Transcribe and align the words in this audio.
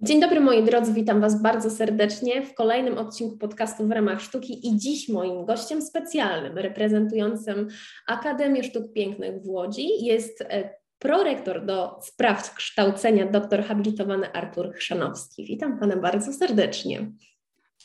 Dzień 0.00 0.20
dobry 0.20 0.40
moi 0.40 0.64
drodzy, 0.64 0.92
witam 0.92 1.20
Was 1.20 1.42
bardzo 1.42 1.70
serdecznie 1.70 2.46
w 2.46 2.54
kolejnym 2.54 2.98
odcinku 2.98 3.36
podcastu 3.36 3.86
w 3.86 3.90
ramach 3.90 4.20
sztuki 4.20 4.68
i 4.68 4.76
dziś 4.76 5.08
moim 5.08 5.44
gościem 5.44 5.82
specjalnym 5.82 6.58
reprezentującym 6.58 7.68
Akademię 8.06 8.64
Sztuk 8.64 8.92
Pięknych 8.92 9.42
w 9.42 9.48
Łodzi 9.48 10.04
jest 10.04 10.40
e, 10.40 10.70
prorektor 10.98 11.66
do 11.66 11.98
spraw 12.02 12.54
kształcenia, 12.54 13.26
doktor 13.26 13.62
habilitowany 13.62 14.32
Artur 14.32 14.72
Chrzanowski. 14.74 15.44
Witam 15.44 15.78
Pana 15.78 15.96
bardzo 15.96 16.32
serdecznie. 16.32 17.12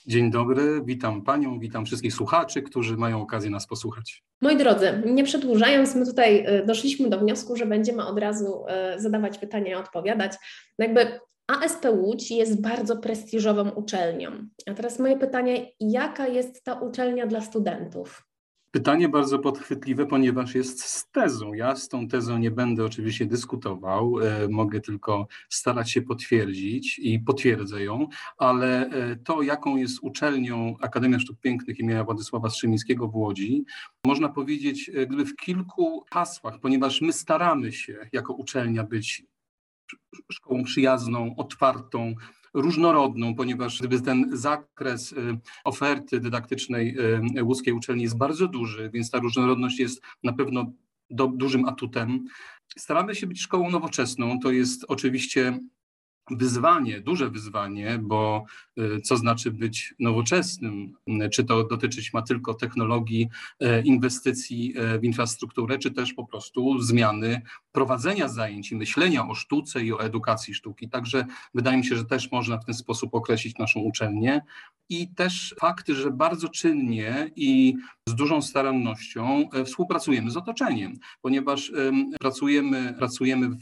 Dzień 0.08 0.32
dobry, 0.32 0.82
witam 0.86 1.22
Panią, 1.22 1.60
witam 1.60 1.86
wszystkich 1.86 2.14
słuchaczy, 2.14 2.62
którzy 2.62 2.98
mają 2.98 3.22
okazję 3.22 3.50
nas 3.50 3.68
posłuchać. 3.68 4.24
Moi 4.42 4.58
drodzy, 4.58 5.02
nie 5.06 5.24
przedłużając, 5.24 5.96
my 5.96 6.06
tutaj 6.06 6.46
e, 6.46 6.66
doszliśmy 6.66 7.10
do 7.10 7.20
wniosku, 7.20 7.56
że 7.56 7.66
będziemy 7.66 8.06
od 8.06 8.20
razu 8.20 8.66
e, 8.68 9.00
zadawać 9.00 9.38
pytania 9.38 9.72
i 9.72 9.76
odpowiadać. 9.76 10.34
Jakby 10.78 11.20
ASP 11.48 11.86
Łódź 11.92 12.32
jest 12.32 12.62
bardzo 12.62 12.98
prestiżową 12.98 13.70
uczelnią. 13.70 14.32
A 14.70 14.74
teraz 14.74 15.00
moje 15.00 15.18
pytanie, 15.18 15.68
jaka 15.80 16.28
jest 16.28 16.64
ta 16.64 16.74
uczelnia 16.74 17.28
dla 17.28 17.42
studentów? 17.42 18.24
Pytanie 18.72 19.10
bardzo 19.10 19.40
podchwytliwe, 19.40 20.06
ponieważ 20.06 20.56
jest 20.56 20.84
z 20.84 21.12
tezą. 21.12 21.54
Ja 21.54 21.76
z 21.76 21.88
tą 21.88 22.08
tezą 22.08 22.38
nie 22.38 22.52
będę 22.52 22.86
oczywiście 22.86 23.26
dyskutował, 23.26 24.20
e, 24.20 24.48
mogę 24.48 24.80
tylko 24.82 25.28
starać 25.50 25.92
się 25.92 26.02
potwierdzić 26.02 27.00
i 27.00 27.20
potwierdzę 27.20 27.84
ją, 27.84 28.08
ale 28.38 28.90
e, 28.90 29.16
to, 29.16 29.42
jaką 29.42 29.76
jest 29.76 30.00
uczelnią 30.02 30.76
Akademia 30.82 31.20
Sztuk 31.20 31.40
Pięknych 31.40 31.80
imienia 31.80 32.04
Władysława 32.04 32.50
Strzymińskiego 32.50 33.08
w 33.08 33.16
Łodzi, 33.16 33.66
można 34.06 34.30
powiedzieć 34.30 34.92
e, 34.94 35.08
gdyby 35.08 35.26
w 35.26 35.36
kilku 35.36 36.06
hasłach, 36.12 36.60
ponieważ 36.60 37.02
my 37.02 37.14
staramy 37.14 37.72
się 37.72 38.10
jako 38.14 38.34
uczelnia 38.34 38.84
być 38.84 39.26
szkołą 40.32 40.64
przyjazną, 40.64 41.36
otwartą, 41.38 42.16
różnorodną, 42.54 43.36
ponieważ 43.36 43.80
gdyby 43.80 44.02
ten 44.02 44.38
zakres 44.38 45.12
y, 45.12 45.40
oferty 45.64 46.20
dydaktycznej 46.20 46.98
y, 47.38 47.44
łódzkiej 47.44 47.74
uczelni 47.74 48.04
jest 48.04 48.18
bardzo 48.18 48.48
duży, 48.48 48.90
więc 48.94 49.12
ta 49.12 49.20
różnorodność 49.20 49.80
jest 49.80 50.02
na 50.24 50.34
pewno 50.34 50.72
do, 51.10 51.28
dużym 51.28 51.66
atutem. 51.66 52.26
Staramy 52.78 53.16
się 53.16 53.28
być 53.28 53.42
szkołą 53.42 53.72
nowoczesną. 53.72 54.40
To 54.40 54.52
jest 54.52 54.86
oczywiście 54.88 55.60
wyzwanie, 56.32 57.02
duże 57.02 57.30
wyzwanie, 57.30 58.00
bo 58.02 58.46
y, 58.80 59.02
co 59.02 59.18
znaczy 59.18 59.52
być 59.52 59.96
nowoczesnym? 60.00 60.94
Czy 61.32 61.44
to 61.44 61.64
dotyczyć 61.64 62.14
ma 62.14 62.22
tylko 62.22 62.54
technologii, 62.54 63.30
e, 63.60 63.82
inwestycji 63.82 64.74
w 65.00 65.04
infrastrukturę, 65.04 65.78
czy 65.78 65.92
też 65.92 66.14
po 66.14 66.26
prostu 66.26 66.80
zmiany 66.80 67.42
prowadzenia 67.72 68.28
zajęć 68.28 68.72
i 68.72 68.76
myślenia 68.76 69.28
o 69.28 69.36
sztuce 69.36 69.84
i 69.84 69.94
o 69.94 70.00
edukacji 70.00 70.54
sztuki. 70.54 70.90
Także 70.90 71.26
wydaje 71.54 71.78
mi 71.78 71.86
się, 71.86 71.96
że 71.96 72.06
też 72.06 72.32
można 72.32 72.58
w 72.58 72.66
ten 72.66 72.76
sposób 72.76 73.16
określić 73.16 73.58
naszą 73.58 73.80
uczelnię. 73.80 74.42
I 74.90 75.08
też 75.08 75.56
fakt, 75.60 75.90
że 75.90 76.12
bardzo 76.12 76.50
czynnie 76.50 77.32
i 77.36 77.76
z 78.10 78.16
dużą 78.16 78.42
starannością 78.42 79.50
współpracujemy 79.66 80.32
z 80.32 80.38
otoczeniem, 80.38 80.94
ponieważ 81.22 81.72
pracujemy, 82.20 82.94
pracujemy 82.98 83.50
w 83.50 83.58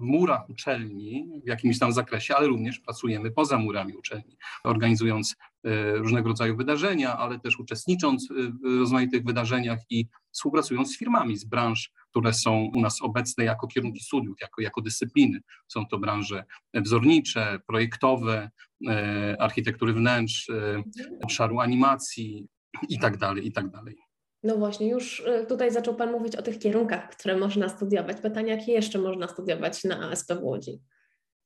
murach 0.00 0.50
uczelni 0.50 1.40
w 1.44 1.48
jakimś 1.48 1.78
tam 1.78 1.92
zakresie, 1.92 2.36
ale 2.36 2.46
również 2.46 2.78
pracujemy 2.78 3.30
poza 3.30 3.58
murami 3.58 3.96
uczelni, 3.96 4.36
organizując 4.64 5.36
e, 5.64 5.92
różnego 5.92 6.28
rodzaju 6.28 6.56
wydarzenia, 6.56 7.16
ale 7.16 7.40
też 7.40 7.58
uczestnicząc 7.58 8.28
w 8.64 8.78
rozmaitych 8.78 9.24
wydarzeniach 9.24 9.78
i 9.90 10.06
współpracując 10.32 10.94
z 10.94 10.98
firmami 10.98 11.36
z 11.36 11.44
branż, 11.44 11.92
które 12.10 12.32
są 12.32 12.70
u 12.76 12.80
nas 12.80 13.02
obecne 13.02 13.44
jako 13.44 13.66
kierunki 13.66 14.00
studiów, 14.00 14.36
jako, 14.40 14.62
jako 14.62 14.80
dyscypliny. 14.80 15.40
Są 15.68 15.86
to 15.86 15.98
branże 15.98 16.44
wzornicze, 16.74 17.58
projektowe, 17.66 18.50
e, 18.88 19.36
architektury 19.40 19.92
wnętrz, 19.92 20.50
e, 20.50 20.82
obszaru 21.22 21.60
animacji 21.60 22.46
i 22.88 22.98
tak 23.52 24.09
No 24.42 24.56
właśnie, 24.56 24.88
już 24.88 25.20
y, 25.20 25.46
tutaj 25.48 25.72
zaczął 25.72 25.94
Pan 25.94 26.12
mówić 26.12 26.36
o 26.36 26.42
tych 26.42 26.58
kierunkach, 26.58 27.10
które 27.10 27.36
można 27.36 27.68
studiować. 27.68 28.20
Pytanie, 28.20 28.52
jakie 28.52 28.72
jeszcze 28.72 28.98
można 28.98 29.28
studiować 29.28 29.84
na 29.84 30.10
ASP 30.10 30.32
w 30.32 30.42
Łodzi? 30.42 30.80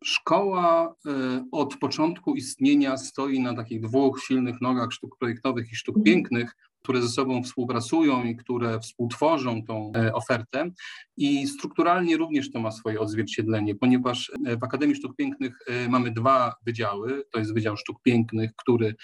Szkoła 0.05 0.94
y, 1.06 1.10
od 1.53 1.77
początku 1.77 2.34
istnienia 2.34 2.97
stoi 2.97 3.41
na 3.41 3.54
takich 3.54 3.81
dwóch 3.81 4.21
silnych 4.27 4.60
nogach 4.60 4.93
sztuk 4.93 5.16
projektowych 5.19 5.72
i 5.72 5.77
sztuk 5.77 5.97
mhm. 5.97 6.04
pięknych, 6.04 6.56
które 6.83 7.03
ze 7.03 7.09
sobą 7.09 7.43
współpracują 7.43 8.25
i 8.25 8.37
które 8.37 8.81
współtworzą 8.81 9.65
tą 9.65 9.93
e, 9.97 10.12
ofertę. 10.12 10.71
I 11.16 11.47
strukturalnie 11.47 12.16
również 12.16 12.50
to 12.50 12.60
ma 12.60 12.71
swoje 12.71 13.00
odzwierciedlenie, 13.00 13.75
ponieważ 13.75 14.33
e, 14.47 14.56
w 14.56 14.65
Akademii 14.65 14.97
Sztuk 14.97 15.16
Pięknych 15.16 15.59
e, 15.66 15.88
mamy 15.88 16.10
dwa 16.10 16.54
wydziały. 16.66 17.22
To 17.31 17.38
jest 17.38 17.54
Wydział 17.54 17.77
Sztuk 17.77 18.03
Pięknych, 18.03 18.50
który 18.56 18.94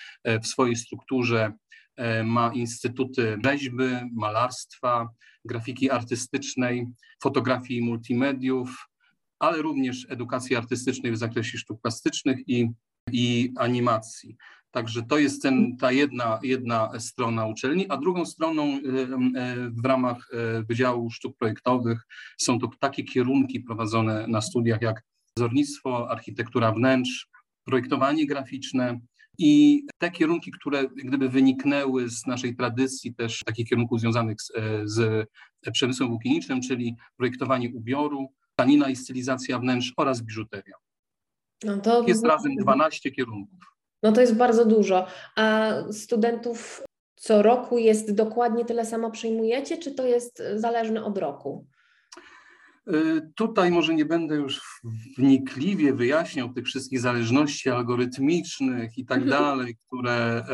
w 0.43 0.47
swojej 0.47 0.77
strukturze 0.77 1.53
E, 1.69 1.69
ma 2.25 2.53
instytuty 2.55 3.38
rzeźby, 3.44 3.84
malarstwa, 4.12 5.09
grafiki 5.44 5.91
artystycznej, 5.91 6.87
fotografii 7.22 7.81
i 7.81 7.83
multimediów, 7.83 8.88
ale 9.38 9.62
również 9.62 10.06
edukacji 10.09 10.56
artystycznej 10.56 11.12
w 11.12 11.16
zakresie 11.16 11.59
sztuk 11.59 11.81
plastycznych 11.81 12.38
i, 12.47 12.69
i 13.12 13.53
animacji. 13.56 14.37
Także 14.71 15.03
to 15.03 15.19
jest 15.19 15.43
ten, 15.43 15.77
ta 15.77 15.93
jedna, 15.93 16.41
jedna 16.43 17.00
strona 17.00 17.47
uczelni, 17.47 17.88
a 17.88 17.97
drugą 17.97 18.27
stroną 18.27 18.65
e, 18.65 18.78
e, 18.78 19.71
w 19.71 19.84
ramach 19.84 20.31
Wydziału 20.69 21.11
Sztuk 21.11 21.37
Projektowych 21.37 22.06
są 22.38 22.59
to 22.59 22.71
takie 22.81 23.05
kierunki 23.05 23.61
prowadzone 23.61 24.27
na 24.28 24.41
studiach 24.41 24.82
jak 24.82 25.03
wzornictwo, 25.37 26.11
architektura 26.11 26.72
wnętrz, 26.72 27.28
projektowanie 27.65 28.27
graficzne, 28.27 29.00
i 29.43 29.83
te 29.99 30.11
kierunki, 30.11 30.51
które 30.51 30.89
gdyby 30.89 31.28
wyniknęły 31.28 32.09
z 32.09 32.27
naszej 32.27 32.56
tradycji 32.56 33.15
też 33.15 33.43
takich 33.47 33.69
kierunków 33.69 34.01
związanych 34.01 34.43
z, 34.43 34.51
e, 34.56 34.87
z 34.87 35.28
przemysłem 35.73 36.09
włókienniczym, 36.09 36.61
czyli 36.61 36.97
projektowanie 37.17 37.71
ubioru, 37.75 38.33
tanina 38.56 38.91
i 38.91 38.97
stylizacja 38.97 39.59
wnętrz 39.59 39.93
oraz 39.97 40.23
biżuteria. 40.23 40.75
No 41.65 41.79
to 41.79 42.03
jest 42.09 42.25
razem 42.25 42.56
12 42.56 43.11
kierunków. 43.11 43.59
No 44.03 44.12
to 44.12 44.21
jest 44.21 44.37
bardzo 44.37 44.65
dużo. 44.65 45.06
A 45.37 45.73
studentów 45.93 46.83
co 47.17 47.43
roku 47.43 47.79
jest 47.79 48.15
dokładnie 48.15 48.65
tyle 48.65 48.87
samo 48.87 49.11
przyjmujecie, 49.11 49.79
czy 49.79 49.95
to 49.95 50.06
jest 50.06 50.43
zależne 50.55 51.05
od 51.05 51.19
roku? 51.19 51.67
Y, 52.89 53.33
tutaj 53.35 53.71
może 53.71 53.95
nie 53.95 54.05
będę 54.05 54.37
już 54.37 54.61
wnikliwie 55.19 55.95
wyjaśniał 55.95 56.53
tych 56.53 56.65
wszystkich 56.65 57.01
zależności 57.01 57.71
algorytmicznych 57.71 58.99
i 58.99 59.07
tak 59.07 59.23
mhm. 59.23 59.43
dalej, 59.43 59.77
które, 59.87 60.45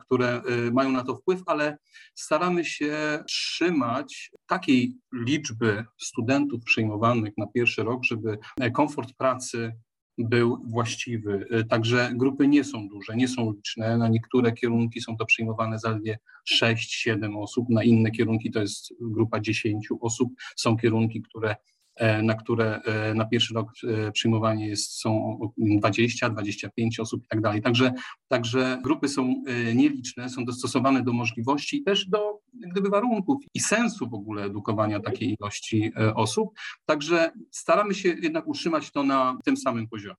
które 0.00 0.42
y, 0.68 0.72
mają 0.72 0.92
na 0.92 1.04
to 1.04 1.16
wpływ, 1.16 1.42
ale 1.46 1.78
staramy 2.14 2.64
się 2.64 3.24
trzymać 3.28 4.30
takiej 4.46 4.96
liczby 5.12 5.84
studentów 6.00 6.64
przyjmowanych 6.64 7.32
na 7.36 7.46
pierwszy 7.46 7.82
rok, 7.82 8.04
żeby 8.04 8.38
komfort 8.72 9.12
pracy 9.18 9.72
był 10.18 10.58
właściwy. 10.66 11.46
Y, 11.60 11.64
także 11.64 12.10
grupy 12.14 12.48
nie 12.48 12.64
są 12.64 12.88
duże, 12.88 13.16
nie 13.16 13.28
są 13.28 13.52
liczne. 13.52 13.98
Na 13.98 14.08
niektóre 14.08 14.52
kierunki 14.52 15.00
są 15.00 15.16
to 15.16 15.26
przyjmowane 15.26 15.78
zaledwie 15.78 16.18
6-7 16.62 17.38
osób, 17.38 17.68
na 17.70 17.84
inne 17.84 18.10
kierunki 18.10 18.50
to 18.50 18.60
jest 18.60 18.94
grupa 19.00 19.40
10 19.40 19.88
osób. 20.00 20.32
Są 20.56 20.76
kierunki, 20.76 21.22
które 21.22 21.56
E, 21.73 21.73
na 22.22 22.34
które 22.34 22.80
e, 22.82 23.14
na 23.14 23.24
pierwszy 23.24 23.54
rok 23.54 23.72
e, 23.84 24.12
przyjmowanie 24.12 24.68
jest, 24.68 25.00
są 25.00 25.38
20, 25.78 26.30
25 26.30 27.00
osób 27.00 27.24
i 27.24 27.28
tak 27.28 27.40
dalej. 27.40 27.62
Także, 27.62 27.92
także 28.28 28.78
grupy 28.82 29.08
są 29.08 29.42
nieliczne, 29.74 30.28
są 30.28 30.44
dostosowane 30.44 31.02
do 31.02 31.12
możliwości 31.12 31.76
i 31.76 31.82
też 31.82 32.08
do 32.08 32.40
gdyby 32.52 32.88
warunków 32.88 33.42
i 33.54 33.60
sensu 33.60 34.08
w 34.08 34.14
ogóle 34.14 34.44
edukowania 34.44 35.00
takiej 35.00 35.36
ilości 35.40 35.92
osób. 36.14 36.48
Także 36.84 37.30
staramy 37.50 37.94
się 37.94 38.08
jednak 38.08 38.46
utrzymać 38.46 38.90
to 38.90 39.02
na 39.02 39.38
tym 39.44 39.56
samym 39.56 39.88
poziomie. 39.88 40.14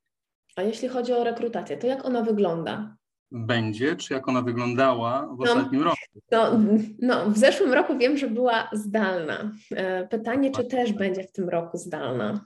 A 0.56 0.62
jeśli 0.62 0.88
chodzi 0.88 1.14
o 1.14 1.24
rekrutację, 1.24 1.78
to 1.78 1.88
jak 1.88 2.06
ona 2.06 2.22
wygląda? 2.22 2.96
Będzie, 3.36 3.96
czy 3.96 4.14
jak 4.14 4.28
ona 4.28 4.42
wyglądała 4.42 5.22
w 5.36 5.40
no, 5.40 5.44
ostatnim 5.44 5.82
roku? 5.82 5.98
No, 6.32 6.60
no, 7.02 7.30
w 7.30 7.38
zeszłym 7.38 7.74
roku 7.74 7.98
wiem, 7.98 8.18
że 8.18 8.28
była 8.28 8.70
zdalna. 8.74 9.52
E, 9.72 10.08
pytanie, 10.08 10.52
czy 10.52 10.66
też 10.66 10.94
będzie 10.94 11.24
w 11.24 11.32
tym 11.32 11.50
roku 11.50 11.78
zdalna? 11.78 12.46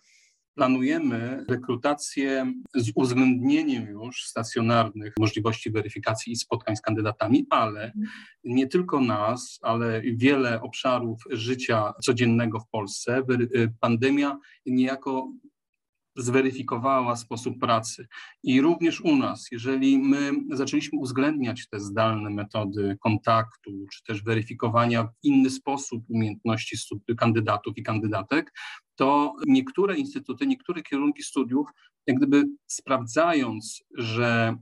Planujemy 0.56 1.46
rekrutację 1.50 2.54
z 2.76 2.92
uwzględnieniem 2.96 3.86
już 3.88 4.24
stacjonarnych 4.24 5.14
możliwości 5.20 5.72
weryfikacji 5.72 6.34
i 6.34 6.36
spotkań 6.36 6.76
z 6.76 6.82
kandydatami, 6.82 7.48
ale 7.50 7.84
mhm. 7.86 8.08
nie 8.44 8.68
tylko 8.68 9.02
nas, 9.02 9.60
ale 9.62 10.02
wiele 10.02 10.62
obszarów 10.62 11.24
życia 11.30 11.94
codziennego 12.02 12.60
w 12.60 12.70
Polsce. 12.70 13.24
Pandemia 13.80 14.38
niejako 14.66 15.32
zweryfikowała 16.22 17.16
sposób 17.16 17.60
pracy. 17.60 18.08
I 18.44 18.62
również 18.62 19.02
u 19.02 19.16
nas, 19.16 19.48
jeżeli 19.52 19.98
my 19.98 20.32
zaczęliśmy 20.52 21.00
uwzględniać 21.00 21.68
te 21.70 21.80
zdalne 21.80 22.30
metody 22.30 22.98
kontaktu, 23.00 23.72
czy 23.94 24.04
też 24.04 24.24
weryfikowania 24.24 25.04
w 25.04 25.12
inny 25.24 25.50
sposób 25.50 26.04
umiejętności 26.10 26.78
kandydatów 27.18 27.78
i 27.78 27.84
kandydatek, 27.84 28.54
to 28.96 29.36
niektóre 29.48 29.98
instytuty, 29.98 30.48
niektóre 30.48 30.82
kierunki 30.82 31.24
studiów, 31.24 31.68
jak 32.08 32.18
gdyby 32.18 32.46
sprawdzając, 32.68 33.84
że 33.98 34.56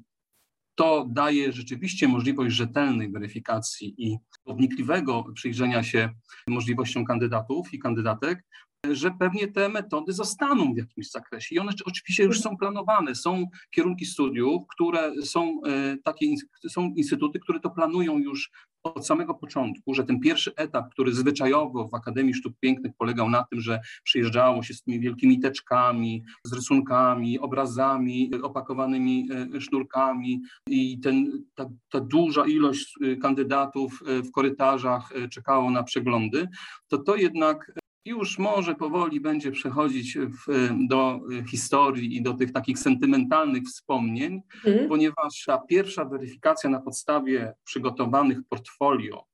to 0.75 1.07
daje 1.09 1.51
rzeczywiście 1.51 2.07
możliwość 2.07 2.55
rzetelnej 2.55 3.11
weryfikacji 3.11 3.95
i 3.97 4.17
wnikliwego 4.47 5.25
przyjrzenia 5.33 5.83
się 5.83 6.09
możliwościom 6.47 7.05
kandydatów 7.05 7.73
i 7.73 7.79
kandydatek, 7.79 8.43
że 8.91 9.11
pewnie 9.19 9.47
te 9.47 9.69
metody 9.69 10.13
zostaną 10.13 10.73
w 10.73 10.77
jakimś 10.77 11.09
zakresie. 11.09 11.55
I 11.55 11.59
one 11.59 11.71
oczywiście 11.85 12.23
już 12.23 12.41
są 12.41 12.57
planowane. 12.57 13.15
Są 13.15 13.45
kierunki 13.71 14.05
studiów, 14.05 14.61
które 14.69 15.11
są 15.23 15.61
e, 15.65 15.97
takie, 16.03 16.25
są 16.69 16.93
instytuty, 16.95 17.39
które 17.39 17.59
to 17.59 17.69
planują 17.69 18.17
już 18.17 18.51
od 18.83 19.07
samego 19.07 19.33
początku, 19.33 19.93
że 19.93 20.03
ten 20.03 20.19
pierwszy 20.19 20.55
etap, 20.55 20.89
który 20.91 21.13
zwyczajowo 21.13 21.87
w 21.87 21.93
Akademii 21.93 22.33
Sztuk 22.33 22.53
Pięknych 22.59 22.91
polegał 22.97 23.29
na 23.29 23.43
tym, 23.43 23.61
że 23.61 23.79
przyjeżdżało 24.03 24.63
się 24.63 24.73
z 24.73 24.83
tymi 24.83 24.99
wielkimi 24.99 25.39
teczkami, 25.39 26.23
z 26.43 26.53
rysunkami, 26.53 27.39
obrazami 27.39 28.31
opakowanymi 28.43 29.29
e, 29.55 29.61
sznurkami 29.61 30.41
i 30.69 30.99
ten, 30.99 31.43
ta, 31.55 31.69
ta 31.89 31.99
duża 31.99 32.45
ilość 32.45 32.95
e, 33.01 33.15
kandydatów 33.15 33.99
w 34.07 34.31
korytarzach 34.31 35.09
czekało 35.31 35.71
na 35.71 35.83
przeglądy, 35.83 36.47
to 36.87 36.97
to 36.97 37.15
jednak 37.15 37.71
już 38.07 38.39
może 38.39 38.75
powoli 38.75 39.19
będzie 39.21 39.51
przechodzić 39.51 40.17
w, 40.17 40.69
do 40.87 41.19
historii 41.49 42.17
i 42.17 42.21
do 42.21 42.33
tych 42.33 42.51
takich 42.51 42.79
sentymentalnych 42.79 43.63
wspomnień, 43.63 44.41
mm. 44.65 44.89
ponieważ 44.89 45.43
ta 45.45 45.57
pierwsza 45.57 46.05
weryfikacja 46.05 46.69
na 46.69 46.79
podstawie 46.79 47.53
przygotowanych 47.63 48.37
portfolio 48.49 49.25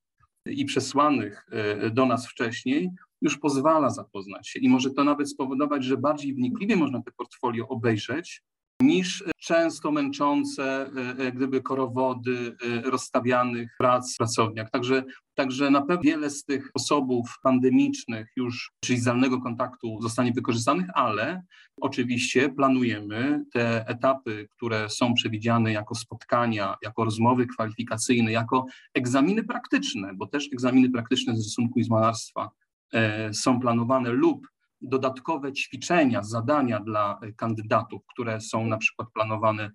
i 0.46 0.64
przesłanych 0.64 1.46
e, 1.50 1.90
do 1.90 2.06
nas 2.06 2.28
wcześniej 2.28 2.90
już 3.22 3.38
pozwala 3.38 3.90
zapoznać 3.90 4.48
się 4.48 4.60
i 4.60 4.68
może 4.68 4.90
to 4.90 5.04
nawet 5.04 5.30
spowodować, 5.30 5.84
że 5.84 5.96
bardziej 5.96 6.34
wnikliwie 6.34 6.76
można 6.76 7.02
te 7.02 7.12
portfolio 7.12 7.68
obejrzeć 7.68 8.42
niż 8.80 9.24
często 9.40 9.92
męczące 9.92 10.90
e, 11.18 11.32
gdyby 11.32 11.62
korowody 11.62 12.56
e, 12.86 12.90
rozstawianych 12.90 13.70
prac 13.78 14.14
w 14.14 14.16
pracowniach. 14.16 14.70
Także, 14.70 15.04
także 15.34 15.70
na 15.70 15.82
pewno 15.82 16.02
wiele 16.02 16.30
z 16.30 16.44
tych 16.44 16.68
sposobów 16.68 17.38
pandemicznych 17.42 18.32
już, 18.36 18.72
czyli 18.84 18.98
zdalnego 18.98 19.40
kontaktu 19.40 19.98
zostanie 20.02 20.32
wykorzystanych, 20.32 20.86
ale 20.94 21.42
oczywiście 21.80 22.48
planujemy 22.48 23.44
te 23.52 23.88
etapy, 23.88 24.48
które 24.50 24.90
są 24.90 25.14
przewidziane 25.14 25.72
jako 25.72 25.94
spotkania, 25.94 26.76
jako 26.82 27.04
rozmowy 27.04 27.46
kwalifikacyjne, 27.46 28.32
jako 28.32 28.66
egzaminy 28.94 29.44
praktyczne, 29.44 30.14
bo 30.14 30.26
też 30.26 30.48
egzaminy 30.52 30.90
praktyczne 30.90 31.36
z 31.36 31.44
rysunku 31.44 31.78
i 31.78 31.84
z 31.84 31.90
malarstwa 31.90 32.50
e, 32.92 33.34
są 33.34 33.60
planowane 33.60 34.10
lub 34.10 34.53
dodatkowe 34.84 35.52
ćwiczenia, 35.52 36.22
zadania 36.22 36.80
dla 36.80 37.20
kandydatów, 37.36 38.02
które 38.06 38.40
są 38.40 38.66
na 38.66 38.78
przykład 38.78 39.08
planowane 39.14 39.64
e, 39.64 39.70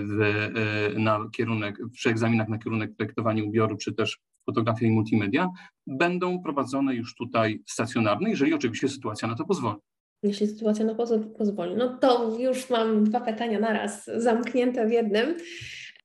w, 0.00 0.20
e, 0.20 0.98
na 0.98 1.28
kierunek, 1.32 1.78
przy 1.92 2.10
egzaminach 2.10 2.48
na 2.48 2.58
kierunek 2.58 2.96
projektowania 2.96 3.44
ubioru, 3.44 3.76
czy 3.76 3.94
też 3.94 4.18
fotografia 4.46 4.86
i 4.86 4.90
multimedia, 4.90 5.48
będą 5.86 6.42
prowadzone 6.42 6.94
już 6.94 7.14
tutaj 7.14 7.62
stacjonarne, 7.66 8.30
jeżeli 8.30 8.54
oczywiście 8.54 8.88
sytuacja 8.88 9.28
na 9.28 9.34
to 9.34 9.44
pozwoli. 9.44 9.76
Jeśli 10.22 10.46
sytuacja 10.46 10.84
na 10.84 10.94
to 10.94 11.18
pozwoli. 11.38 11.76
No 11.76 11.98
to 11.98 12.38
już 12.38 12.70
mam 12.70 13.04
dwa 13.04 13.20
pytania 13.20 13.60
naraz 13.60 14.10
zamknięte 14.16 14.86
w 14.86 14.90
jednym. 14.90 15.34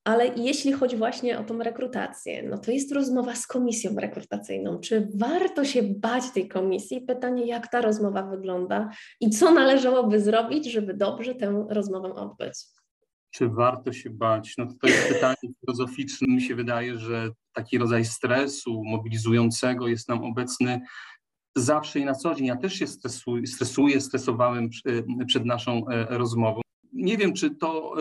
Ale 0.06 0.26
jeśli 0.36 0.72
chodzi 0.72 0.96
właśnie 0.96 1.38
o 1.38 1.44
tą 1.44 1.58
rekrutację, 1.58 2.42
no 2.42 2.58
to 2.58 2.70
jest 2.70 2.92
rozmowa 2.92 3.34
z 3.34 3.46
komisją 3.46 3.94
rekrutacyjną. 3.96 4.80
Czy 4.80 5.08
warto 5.14 5.64
się 5.64 5.82
bać 5.82 6.30
tej 6.30 6.48
komisji? 6.48 7.00
Pytanie, 7.00 7.46
jak 7.46 7.68
ta 7.68 7.80
rozmowa 7.80 8.22
wygląda 8.22 8.90
i 9.20 9.30
co 9.30 9.50
należałoby 9.50 10.20
zrobić, 10.20 10.72
żeby 10.72 10.94
dobrze 10.94 11.34
tę 11.34 11.66
rozmowę 11.70 12.14
odbyć? 12.14 12.54
Czy 13.30 13.48
warto 13.48 13.92
się 13.92 14.10
bać? 14.10 14.54
No 14.58 14.66
to 14.80 14.86
jest 14.86 15.08
pytanie 15.08 15.52
filozoficzne. 15.60 16.34
Mi 16.34 16.42
się 16.42 16.54
wydaje, 16.54 16.98
że 16.98 17.30
taki 17.52 17.78
rodzaj 17.78 18.04
stresu 18.04 18.82
mobilizującego 18.84 19.88
jest 19.88 20.08
nam 20.08 20.24
obecny 20.24 20.80
zawsze 21.56 21.98
i 21.98 22.04
na 22.04 22.14
co 22.14 22.34
dzień. 22.34 22.46
Ja 22.46 22.56
też 22.56 22.74
się 22.74 22.86
stresuję, 23.46 24.00
stresowałem 24.00 24.68
przed 25.26 25.44
naszą 25.44 25.88
e, 25.88 26.18
rozmową 26.18 26.60
nie 26.96 27.16
wiem, 27.16 27.32
czy 27.32 27.50
to 27.50 27.94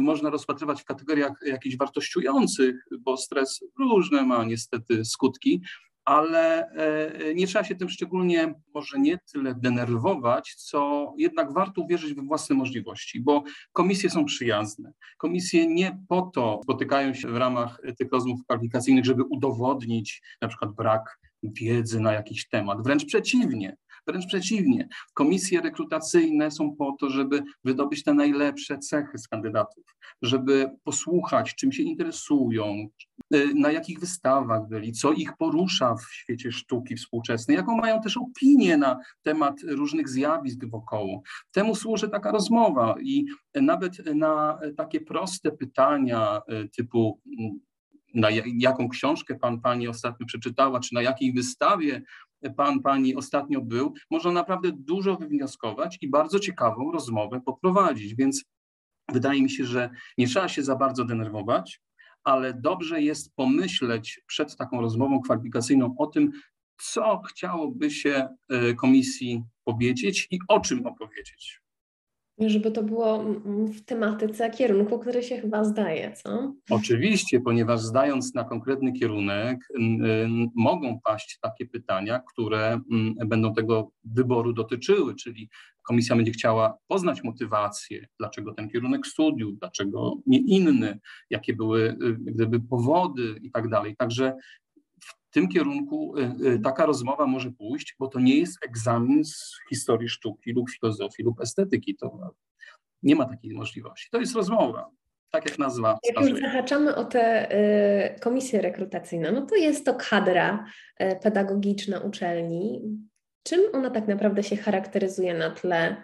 można 0.00 0.30
rozpatrywać 0.30 0.82
w 0.82 0.84
kategoriach 0.84 1.32
jakichś 1.46 1.76
wartościujących, 1.76 2.76
bo 3.00 3.16
stres 3.16 3.64
różne 3.78 4.22
ma 4.22 4.44
niestety 4.44 5.04
skutki, 5.04 5.62
ale 6.08 6.70
e, 6.70 7.34
nie 7.34 7.46
trzeba 7.46 7.64
się 7.64 7.74
tym 7.74 7.88
szczególnie 7.88 8.54
może 8.74 8.98
nie 8.98 9.18
tyle 9.32 9.54
denerwować, 9.54 10.54
co 10.54 11.12
jednak 11.18 11.52
warto 11.52 11.82
uwierzyć 11.82 12.14
we 12.14 12.22
własne 12.22 12.56
możliwości, 12.56 13.20
bo 13.20 13.44
komisje 13.72 14.10
są 14.10 14.24
przyjazne. 14.24 14.92
Komisje 15.18 15.66
nie 15.66 15.98
po 16.08 16.22
to 16.34 16.60
spotykają 16.62 17.14
się 17.14 17.28
w 17.28 17.36
ramach 17.36 17.80
tych 17.98 18.12
rozmów 18.12 18.40
kwalifikacyjnych, 18.44 19.04
żeby 19.04 19.22
udowodnić 19.24 20.22
na 20.42 20.48
przykład 20.48 20.72
brak 20.72 21.18
wiedzy 21.42 22.00
na 22.00 22.12
jakiś 22.12 22.48
temat. 22.48 22.82
Wręcz 22.82 23.04
przeciwnie. 23.04 23.76
Wręcz 24.08 24.26
przeciwnie, 24.26 24.88
komisje 25.14 25.60
rekrutacyjne 25.60 26.50
są 26.50 26.76
po 26.76 26.96
to, 27.00 27.10
żeby 27.10 27.42
wydobyć 27.64 28.04
te 28.04 28.14
najlepsze 28.14 28.78
cechy 28.78 29.18
z 29.18 29.28
kandydatów, 29.28 29.84
żeby 30.22 30.70
posłuchać, 30.84 31.54
czym 31.54 31.72
się 31.72 31.82
interesują, 31.82 32.88
y, 33.34 33.54
na 33.54 33.72
jakich 33.72 34.00
wystawach 34.00 34.68
byli, 34.68 34.92
co 34.92 35.12
ich 35.12 35.36
porusza 35.36 35.94
w 35.94 36.14
świecie 36.14 36.52
sztuki 36.52 36.96
współczesnej, 36.96 37.56
jaką 37.56 37.76
mają 37.76 38.00
też 38.00 38.16
opinię 38.16 38.76
na 38.76 38.98
temat 39.22 39.54
różnych 39.62 40.08
zjawisk 40.08 40.64
wokoło. 40.64 41.22
Temu 41.52 41.74
służy 41.74 42.08
taka 42.08 42.30
rozmowa 42.32 42.94
i 43.00 43.26
nawet 43.54 44.14
na 44.14 44.58
takie 44.76 45.00
proste 45.00 45.50
pytania 45.50 46.40
y, 46.64 46.68
typu 46.68 47.20
mm, 47.38 47.60
na 48.14 48.28
jaką 48.58 48.88
książkę 48.88 49.34
pan, 49.34 49.60
pani 49.60 49.88
ostatnio 49.88 50.26
przeczytała, 50.26 50.80
czy 50.80 50.94
na 50.94 51.02
jakiej 51.02 51.32
wystawie 51.32 52.02
pan, 52.56 52.80
pani 52.80 53.14
ostatnio 53.14 53.60
był, 53.60 53.94
można 54.10 54.32
naprawdę 54.32 54.72
dużo 54.72 55.16
wywnioskować 55.16 55.98
i 56.00 56.10
bardzo 56.10 56.38
ciekawą 56.38 56.92
rozmowę 56.92 57.40
poprowadzić. 57.40 58.14
Więc 58.14 58.44
wydaje 59.12 59.42
mi 59.42 59.50
się, 59.50 59.64
że 59.64 59.90
nie 60.18 60.26
trzeba 60.26 60.48
się 60.48 60.62
za 60.62 60.76
bardzo 60.76 61.04
denerwować, 61.04 61.80
ale 62.24 62.54
dobrze 62.54 63.02
jest 63.02 63.34
pomyśleć 63.34 64.20
przed 64.26 64.56
taką 64.56 64.80
rozmową 64.80 65.20
kwalifikacyjną 65.20 65.94
o 65.98 66.06
tym, 66.06 66.30
co 66.80 67.22
chciałoby 67.28 67.90
się 67.90 68.28
e, 68.48 68.74
komisji 68.74 69.44
powiedzieć 69.64 70.28
i 70.30 70.38
o 70.48 70.60
czym 70.60 70.86
opowiedzieć 70.86 71.60
żeby 72.40 72.70
to 72.70 72.82
było 72.82 73.24
w 73.48 73.80
tematyce 73.84 74.50
kierunku, 74.50 74.98
który 74.98 75.22
się 75.22 75.36
chyba 75.36 75.64
zdaje, 75.64 76.12
co? 76.12 76.54
Oczywiście, 76.70 77.40
ponieważ 77.40 77.80
zdając 77.80 78.34
na 78.34 78.44
konkretny 78.44 78.92
kierunek, 78.92 79.58
mogą 80.54 81.00
paść 81.04 81.38
takie 81.42 81.66
pytania, 81.66 82.20
które 82.32 82.80
będą 83.26 83.54
tego 83.54 83.90
wyboru 84.04 84.52
dotyczyły, 84.52 85.14
czyli 85.14 85.48
komisja 85.88 86.16
będzie 86.16 86.32
chciała 86.32 86.78
poznać 86.86 87.24
motywację, 87.24 88.06
dlaczego 88.18 88.54
ten 88.54 88.68
kierunek 88.68 89.06
studiów, 89.06 89.58
dlaczego 89.58 90.14
nie 90.26 90.38
inny, 90.38 90.98
jakie 91.30 91.54
były 91.54 91.80
y, 91.90 92.16
gdyby 92.20 92.60
powody 92.60 93.36
i 93.42 93.50
tak 93.50 93.68
dalej. 93.68 93.96
Także 93.96 94.36
w 95.00 95.30
tym 95.30 95.48
kierunku 95.48 96.14
y, 96.18 96.46
y, 96.46 96.60
taka 96.60 96.86
rozmowa 96.86 97.26
może 97.26 97.50
pójść, 97.50 97.96
bo 97.98 98.08
to 98.08 98.20
nie 98.20 98.38
jest 98.38 98.64
egzamin 98.64 99.24
z 99.24 99.56
historii 99.68 100.08
sztuki 100.08 100.52
lub 100.52 100.70
filozofii 100.70 101.22
lub 101.22 101.40
estetyki. 101.40 101.96
To 101.96 102.34
nie 103.02 103.16
ma 103.16 103.24
takiej 103.24 103.54
możliwości. 103.54 104.08
To 104.10 104.20
jest 104.20 104.34
rozmowa, 104.34 104.90
tak 105.30 105.50
jak 105.50 105.58
nazwa. 105.58 105.98
Jak 106.04 106.28
już 106.28 106.40
zahaczamy 106.40 106.94
o 106.94 107.04
tę 107.04 107.52
y, 108.16 108.20
komisję 108.20 108.62
rekrutacyjną, 108.62 109.32
no 109.32 109.46
to 109.46 109.56
jest 109.56 109.86
to 109.86 109.94
kadra 109.94 110.64
y, 111.00 111.18
pedagogiczna 111.22 112.00
uczelni. 112.00 112.82
Czym 113.42 113.60
ona 113.72 113.90
tak 113.90 114.08
naprawdę 114.08 114.42
się 114.42 114.56
charakteryzuje 114.56 115.34
na 115.34 115.50
tle 115.50 116.02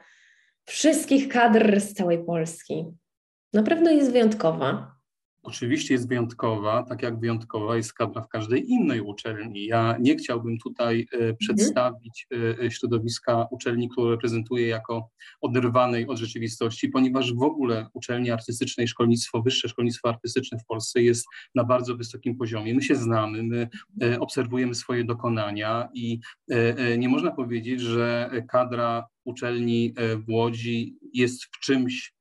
wszystkich 0.65 1.29
kadr 1.29 1.81
z 1.81 1.95
całej 1.95 2.25
Polski? 2.25 2.85
Na 3.53 3.63
pewno 3.63 3.91
jest 3.91 4.13
wyjątkowa. 4.13 4.94
Oczywiście 5.45 5.95
jest 5.95 6.09
wyjątkowa, 6.09 6.83
tak 6.83 7.03
jak 7.03 7.21
wyjątkowa 7.21 7.77
jest 7.77 7.93
kadra 7.93 8.23
w 8.23 8.29
każdej 8.29 8.71
innej 8.71 9.01
uczelni. 9.01 9.67
Ja 9.67 9.97
nie 10.01 10.17
chciałbym 10.17 10.59
tutaj 10.59 11.07
e, 11.13 11.17
mhm. 11.17 11.37
przedstawić 11.37 12.27
e, 12.63 12.71
środowiska 12.71 13.47
uczelni, 13.51 13.89
którą 13.89 14.11
reprezentuję 14.11 14.67
jako 14.67 15.11
oderwanej 15.41 16.07
od 16.07 16.19
rzeczywistości, 16.19 16.89
ponieważ 16.89 17.35
w 17.35 17.43
ogóle 17.43 17.89
uczelnie 17.93 18.33
artystyczne 18.33 18.85
i 18.85 18.89
szkolnictwo, 18.89 19.43
wyższe 19.43 19.69
szkolnictwo 19.69 20.09
artystyczne 20.09 20.59
w 20.59 20.65
Polsce 20.65 21.03
jest 21.03 21.27
na 21.55 21.65
bardzo 21.65 21.97
wysokim 21.97 22.37
poziomie. 22.37 22.75
My 22.75 22.83
się 22.83 22.95
znamy, 22.95 23.43
my 23.43 23.69
e, 24.03 24.21
obserwujemy 24.21 24.75
swoje 24.75 25.05
dokonania 25.05 25.89
i 25.95 26.21
nie 26.99 27.09
można 27.09 27.31
powiedzieć, 27.31 27.81
że 27.81 28.31
kadra 28.49 29.07
uczelni 29.25 29.95
w 29.97 30.31
Łodzi 30.31 30.97
jest 31.13 31.45
w 31.45 31.61
czymś 31.61 32.15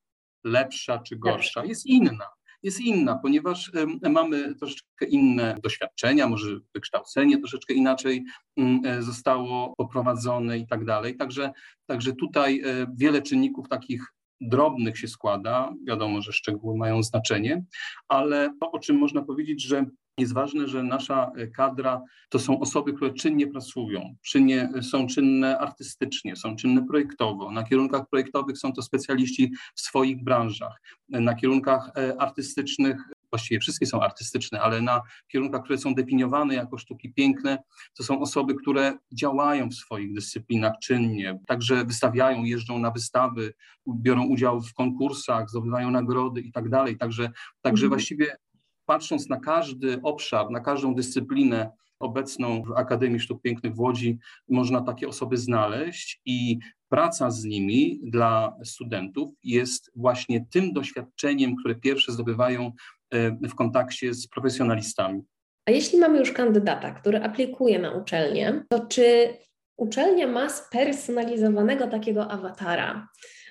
lepsza 0.44 1.00
czy 1.00 1.16
gorsza. 1.16 1.66
Jest 1.66 1.86
inna 1.86 2.28
jest 2.64 2.82
inna, 2.82 3.16
ponieważ 3.16 3.72
mamy 4.10 4.56
troszeczkę 4.56 5.06
inne 5.06 5.58
doświadczenia, 5.64 6.28
może 6.28 6.60
wykształcenie 6.74 7.38
troszeczkę 7.38 7.74
inaczej 7.74 8.24
mm, 8.58 8.82
e, 8.86 9.02
zostało 9.04 9.74
poprowadzone 9.78 10.58
i 10.58 10.68
tak 10.68 10.86
dalej. 10.86 11.18
Także, 11.18 11.52
także 11.86 12.14
tutaj 12.14 12.62
e, 12.62 12.88
wiele 12.96 13.22
czynników 13.22 13.70
takich 13.70 14.14
drobnych 14.42 14.98
się 14.98 15.08
składa. 15.08 15.74
Wiadomo, 15.88 16.22
że 16.22 16.34
szczegóły 16.34 16.78
mają 16.78 17.04
znaczenie, 17.04 17.64
ale 18.08 18.54
to, 18.60 18.72
o 18.72 18.80
czym 18.80 18.98
można 18.98 19.22
powiedzieć, 19.22 19.64
że 19.64 19.86
jest 20.18 20.34
ważne, 20.34 20.68
że 20.68 20.84
nasza 20.84 21.32
e, 21.36 21.48
kadra 21.48 22.02
to 22.30 22.40
są 22.40 22.60
osoby, 22.60 22.94
które 22.94 23.14
czynnie 23.14 23.48
pracują, 23.48 24.16
czynnie, 24.22 24.70
są 24.82 25.08
czynne 25.08 25.60
artystycznie, 25.60 26.36
są 26.36 26.56
czynne 26.56 26.86
projektowo. 26.88 27.52
Na 27.52 27.64
kierunkach 27.64 28.10
projektowych 28.10 28.58
są 28.58 28.74
to 28.74 28.82
specjaliści 28.82 29.52
w 29.76 29.82
swoich 29.82 30.24
branżach. 30.24 30.82
Na 31.10 31.36
kierunkach 31.36 31.92
e, 31.98 32.22
artystycznych 32.22 32.98
właściwie 33.30 33.60
wszystkie 33.60 33.86
są 33.86 34.02
artystyczne, 34.02 34.62
ale 34.62 34.82
na 34.82 35.02
kierunkach, 35.28 35.64
które 35.64 35.78
są 35.78 35.96
definiowane 35.96 36.56
jako 36.56 36.78
sztuki 36.78 37.14
piękne, 37.14 37.64
to 37.98 38.04
są 38.04 38.20
osoby, 38.20 38.56
które 38.56 38.98
działają 39.14 39.70
w 39.70 39.74
swoich 39.74 40.14
dyscyplinach 40.14 40.74
czynnie, 40.84 41.40
także 41.48 41.86
wystawiają, 41.86 42.44
jeżdżą 42.44 42.80
na 42.80 42.92
wystawy, 42.92 43.54
biorą 43.88 44.26
udział 44.26 44.62
w 44.62 44.74
konkursach, 44.74 45.50
zdobywają 45.50 45.92
nagrody 45.92 46.42
i 46.42 46.52
tak 46.52 46.70
dalej. 46.70 46.98
Także, 46.98 47.32
także 47.62 47.86
mhm. 47.86 47.90
właściwie 47.90 48.38
patrząc 48.86 49.30
na 49.30 49.40
każdy 49.40 50.02
obszar, 50.02 50.52
na 50.52 50.60
każdą 50.60 50.96
dyscyplinę 50.96 51.72
obecną 52.00 52.64
w 52.64 52.72
Akademii 52.72 53.20
Sztuk 53.20 53.42
Pięknych 53.42 53.76
w 53.76 53.80
Łodzi, 53.80 54.18
można 54.50 54.82
takie 54.82 55.08
osoby 55.08 55.38
znaleźć 55.38 56.22
i 56.26 56.60
praca 56.90 57.32
z 57.32 57.44
nimi 57.44 58.00
dla 58.04 58.58
studentów 58.64 59.34
jest 59.44 59.92
właśnie 59.96 60.46
tym 60.52 60.74
doświadczeniem, 60.74 61.56
które 61.56 61.76
pierwsze 61.76 62.12
zdobywają 62.12 62.72
e, 63.12 63.32
w 63.48 63.56
kontakcie 63.56 64.14
z 64.14 64.28
profesjonalistami. 64.28 65.22
A 65.66 65.72
jeśli 65.72 66.00
mamy 66.00 66.20
już 66.20 66.32
kandydata, 66.32 66.92
który 66.92 67.24
aplikuje 67.24 67.80
na 67.80 67.92
uczelnię, 67.92 68.64
to 68.70 68.88
czy 68.88 69.38
uczelnia 69.78 70.28
ma 70.28 70.50
spersonalizowanego 70.50 71.88
takiego 71.88 72.32
awatara, 72.32 73.08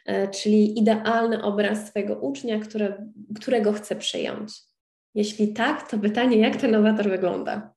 e, 0.06 0.28
czyli 0.28 0.78
idealny 0.78 1.42
obraz 1.42 1.88
swojego 1.88 2.14
ucznia, 2.14 2.58
które, 2.58 3.10
którego 3.40 3.72
chce 3.72 3.96
przyjąć? 3.96 4.71
Jeśli 5.14 5.52
tak, 5.52 5.90
to 5.90 5.98
pytanie, 5.98 6.36
jak 6.36 6.56
ten 6.56 6.74
awatar 6.74 7.10
wygląda? 7.10 7.74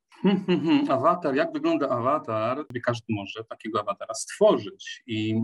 Awatar, 0.89 1.35
jak 1.35 1.53
wygląda 1.53 1.89
awatar? 1.89 2.65
Każdy 2.83 3.05
może 3.09 3.43
takiego 3.43 3.79
awatara 3.79 4.13
stworzyć 4.13 5.03
i, 5.07 5.35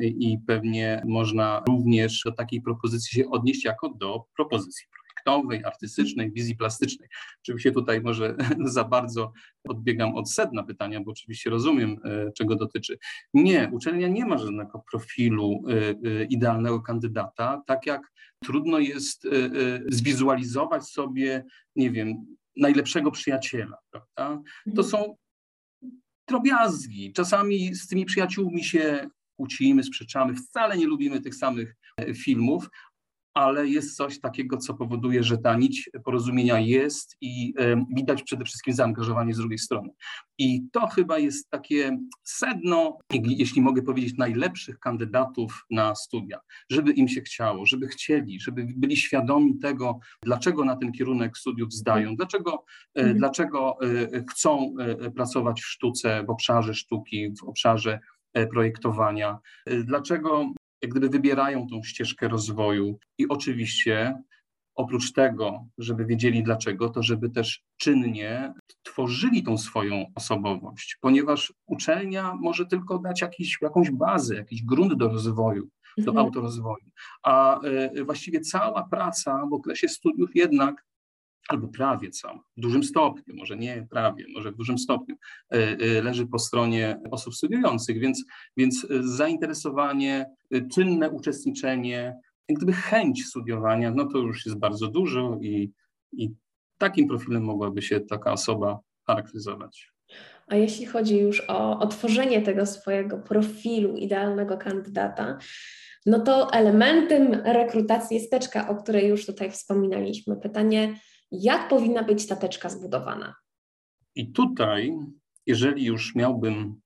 i 0.00 0.38
pewnie 0.46 1.02
można 1.06 1.62
również 1.68 2.22
do 2.24 2.32
takiej 2.32 2.62
propozycji 2.62 3.22
się 3.22 3.30
odnieść 3.30 3.64
jako 3.64 3.88
do 3.88 4.24
propozycji 4.36 4.86
projektowej, 5.26 5.64
artystycznej, 5.64 6.32
wizji 6.32 6.56
plastycznej. 6.56 7.08
Oczywiście 7.42 7.72
tutaj 7.72 8.00
może 8.00 8.36
za 8.76 8.84
bardzo 8.84 9.32
odbiegam 9.68 10.14
od 10.14 10.30
sedna 10.30 10.62
pytania, 10.62 11.00
bo 11.00 11.10
oczywiście 11.10 11.50
rozumiem, 11.50 11.96
e, 12.04 12.32
czego 12.32 12.56
dotyczy. 12.56 12.98
Nie, 13.34 13.70
uczelnia 13.72 14.08
nie 14.08 14.26
ma 14.26 14.38
żadnego 14.38 14.82
profilu 14.90 15.62
e, 15.68 15.72
e, 15.72 16.24
idealnego 16.24 16.80
kandydata, 16.80 17.62
tak 17.66 17.86
jak 17.86 18.02
trudno 18.44 18.78
jest 18.78 19.28
zwizualizować 19.88 20.84
sobie, 20.84 21.44
nie 21.76 21.90
wiem, 21.90 22.36
najlepszego 22.56 23.10
przyjaciela, 23.10 23.76
prawda? 23.90 24.42
To 24.64 24.82
mhm. 24.82 24.88
są 24.88 25.16
drobiazgi. 26.28 27.12
Czasami 27.12 27.74
z 27.74 27.88
tymi 27.88 28.04
przyjaciółmi 28.04 28.64
się 28.64 29.08
kłócimy, 29.36 29.82
sprzeczamy, 29.82 30.34
wcale 30.34 30.76
nie 30.76 30.86
lubimy 30.86 31.20
tych 31.20 31.34
samych 31.34 31.76
filmów, 32.14 32.68
ale 33.36 33.68
jest 33.68 33.96
coś 33.96 34.20
takiego, 34.20 34.56
co 34.56 34.74
powoduje, 34.74 35.22
że 35.22 35.38
ta 35.38 35.56
nić 35.56 35.90
porozumienia 36.04 36.60
jest 36.60 37.16
i 37.20 37.54
widać 37.96 38.22
przede 38.22 38.44
wszystkim 38.44 38.74
zaangażowanie 38.74 39.34
z 39.34 39.38
drugiej 39.38 39.58
strony. 39.58 39.88
I 40.38 40.62
to 40.72 40.86
chyba 40.86 41.18
jest 41.18 41.50
takie 41.50 41.98
sedno, 42.22 42.98
jeśli 43.12 43.62
mogę 43.62 43.82
powiedzieć, 43.82 44.16
najlepszych 44.18 44.78
kandydatów 44.78 45.64
na 45.70 45.94
studia, 45.94 46.40
żeby 46.70 46.92
im 46.92 47.08
się 47.08 47.20
chciało, 47.20 47.66
żeby 47.66 47.88
chcieli, 47.88 48.40
żeby 48.40 48.66
byli 48.76 48.96
świadomi 48.96 49.58
tego, 49.58 49.98
dlaczego 50.22 50.64
na 50.64 50.76
ten 50.76 50.92
kierunek 50.92 51.38
studiów 51.38 51.72
zdają, 51.72 52.16
dlaczego, 52.16 52.64
e, 52.94 53.00
mhm. 53.00 53.18
dlaczego 53.18 53.76
e, 53.82 54.24
chcą 54.30 54.74
e, 54.78 55.10
pracować 55.10 55.62
w 55.62 55.66
sztuce, 55.66 56.24
w 56.24 56.30
obszarze 56.30 56.74
sztuki, 56.74 57.34
w 57.40 57.44
obszarze 57.44 58.00
projektowania, 58.52 59.38
dlaczego 59.84 60.52
jak 60.82 60.90
gdyby 60.90 61.08
wybierają 61.08 61.66
tą 61.66 61.82
ścieżkę 61.82 62.28
rozwoju. 62.28 62.98
I 63.18 63.28
oczywiście 63.28 64.22
oprócz 64.74 65.12
tego, 65.12 65.66
żeby 65.78 66.06
wiedzieli 66.06 66.42
dlaczego, 66.42 66.88
to 66.88 67.02
żeby 67.02 67.30
też 67.30 67.62
czynnie 67.76 68.54
tworzyli 68.82 69.42
tą 69.42 69.58
swoją 69.58 70.04
osobowość, 70.14 70.98
ponieważ 71.00 71.52
uczelnia 71.66 72.34
może 72.34 72.66
tylko 72.66 72.98
dać 72.98 73.20
jakiś, 73.20 73.58
jakąś 73.62 73.90
bazę, 73.90 74.34
jakiś 74.34 74.62
grunt 74.64 74.94
do 74.94 75.08
rozwoju, 75.08 75.68
do 75.98 76.10
mhm. 76.10 76.26
autorozwoju, 76.26 76.90
a 77.22 77.60
y, 77.96 78.04
właściwie 78.04 78.40
cała 78.40 78.88
praca 78.88 79.46
w 79.50 79.52
okresie 79.52 79.88
studiów 79.88 80.30
jednak 80.34 80.84
albo 81.48 81.68
prawie 81.68 82.10
cała, 82.10 82.42
w 82.56 82.60
dużym 82.60 82.84
stopniu, 82.84 83.34
może 83.36 83.56
nie 83.56 83.86
prawie, 83.90 84.24
może 84.34 84.52
w 84.52 84.56
dużym 84.56 84.78
stopniu, 84.78 85.16
e, 85.52 85.56
e, 85.56 86.02
leży 86.02 86.26
po 86.26 86.38
stronie 86.38 87.00
osób 87.10 87.34
studiujących, 87.34 87.98
więc, 87.98 88.24
więc 88.56 88.86
zainteresowanie, 89.00 90.26
e, 90.50 90.68
czynne 90.68 91.10
uczestniczenie, 91.10 92.16
gdyby 92.48 92.72
chęć 92.72 93.24
studiowania, 93.24 93.90
no 93.90 94.04
to 94.04 94.18
już 94.18 94.46
jest 94.46 94.58
bardzo 94.58 94.88
dużo 94.88 95.38
i, 95.40 95.72
i 96.12 96.30
takim 96.78 97.08
profilem 97.08 97.44
mogłaby 97.44 97.82
się 97.82 98.00
taka 98.00 98.32
osoba 98.32 98.80
charakteryzować. 99.06 99.92
A 100.46 100.56
jeśli 100.56 100.86
chodzi 100.86 101.18
już 101.18 101.42
o, 101.48 101.78
o 101.78 101.86
tworzenie 101.86 102.42
tego 102.42 102.66
swojego 102.66 103.18
profilu 103.18 103.96
idealnego 103.96 104.58
kandydata, 104.58 105.38
no 106.06 106.20
to 106.20 106.52
elementem 106.52 107.34
rekrutacji 107.44 108.16
jest 108.16 108.30
teczka, 108.30 108.68
o 108.68 108.76
której 108.76 109.08
już 109.08 109.26
tutaj 109.26 109.50
wspominaliśmy. 109.50 110.36
Pytanie, 110.36 110.94
jak 111.30 111.68
powinna 111.68 112.02
być 112.02 112.26
ta 112.26 112.36
teczka 112.36 112.68
zbudowana? 112.68 113.34
I 114.14 114.32
tutaj, 114.32 114.98
jeżeli 115.46 115.84
już 115.84 116.14
miałbym 116.14 116.80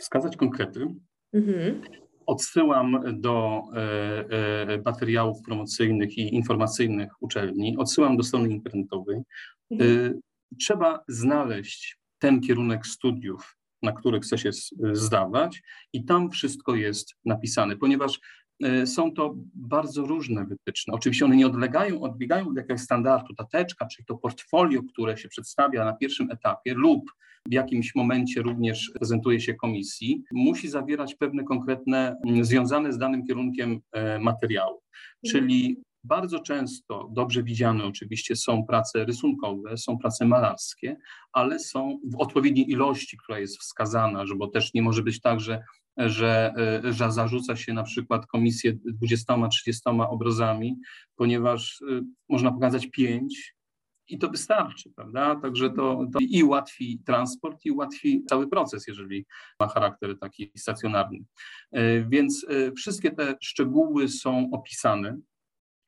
wskazać 0.00 0.36
konkrety, 0.36 0.94
mhm. 1.32 1.82
odsyłam 2.26 3.20
do 3.20 3.62
e, 3.74 3.78
e, 4.68 4.82
materiałów 4.84 5.42
promocyjnych 5.42 6.18
i 6.18 6.34
informacyjnych 6.34 7.12
uczelni, 7.20 7.76
odsyłam 7.76 8.16
do 8.16 8.22
strony 8.22 8.48
internetowej. 8.48 9.22
Mhm. 9.70 10.06
E, 10.06 10.14
trzeba 10.60 11.04
znaleźć 11.08 11.98
ten 12.18 12.40
kierunek 12.40 12.86
studiów, 12.86 13.56
na 13.82 13.92
który 13.92 14.20
chce 14.20 14.38
się 14.38 14.50
zdawać, 14.92 15.62
i 15.92 16.04
tam 16.04 16.30
wszystko 16.30 16.74
jest 16.74 17.14
napisane, 17.24 17.76
ponieważ 17.76 18.20
są 18.84 19.12
to 19.12 19.34
bardzo 19.54 20.06
różne 20.06 20.44
wytyczne. 20.44 20.94
Oczywiście 20.94 21.24
one 21.24 21.36
nie 21.36 21.46
odlegają, 21.46 22.00
odbiegają 22.00 22.48
od 22.48 22.56
jakiegoś 22.56 22.80
standardu. 22.80 23.34
Ta 23.34 23.44
teczka, 23.44 23.86
czyli 23.86 24.06
to 24.06 24.16
portfolio, 24.16 24.82
które 24.82 25.16
się 25.16 25.28
przedstawia 25.28 25.84
na 25.84 25.92
pierwszym 25.92 26.30
etapie 26.30 26.74
lub 26.74 27.10
w 27.48 27.52
jakimś 27.52 27.94
momencie 27.94 28.42
również 28.42 28.90
prezentuje 28.94 29.40
się 29.40 29.54
komisji, 29.54 30.22
musi 30.32 30.68
zawierać 30.68 31.14
pewne 31.14 31.44
konkretne, 31.44 32.16
związane 32.40 32.92
z 32.92 32.98
danym 32.98 33.26
kierunkiem 33.26 33.80
e, 33.92 34.18
materiały. 34.18 34.78
Czyli 35.26 35.82
bardzo 36.04 36.40
często 36.40 37.08
dobrze 37.12 37.42
widziane 37.42 37.84
oczywiście 37.84 38.36
są 38.36 38.66
prace 38.66 39.04
rysunkowe, 39.04 39.76
są 39.76 39.98
prace 39.98 40.26
malarskie, 40.26 40.96
ale 41.32 41.58
są 41.58 41.98
w 42.04 42.20
odpowiedniej 42.20 42.70
ilości, 42.70 43.16
która 43.16 43.38
jest 43.38 43.58
wskazana, 43.58 44.24
bo 44.36 44.48
też 44.48 44.74
nie 44.74 44.82
może 44.82 45.02
być 45.02 45.20
tak, 45.20 45.40
że 45.40 45.62
że, 45.96 46.54
e, 46.84 46.92
że 46.92 47.12
zarzuca 47.12 47.56
się 47.56 47.72
na 47.72 47.82
przykład 47.82 48.26
komisję 48.26 48.78
20-30 49.02 50.06
obrazami, 50.08 50.76
ponieważ 51.16 51.82
e, 51.82 52.02
można 52.28 52.52
pokazać 52.52 52.86
pięć 52.86 53.54
i 54.08 54.18
to 54.18 54.28
wystarczy, 54.28 54.90
prawda? 54.96 55.36
Także 55.36 55.70
to, 55.70 56.06
to 56.12 56.18
i 56.20 56.42
ułatwi 56.42 57.00
transport, 57.06 57.64
i 57.64 57.70
ułatwi 57.70 58.24
cały 58.28 58.48
proces, 58.48 58.86
jeżeli 58.86 59.26
ma 59.60 59.68
charakter 59.68 60.18
taki 60.18 60.52
stacjonarny. 60.56 61.24
E, 61.72 62.04
więc 62.04 62.46
wszystkie 62.76 63.10
te 63.10 63.34
szczegóły 63.40 64.08
są 64.08 64.50
opisane 64.52 65.18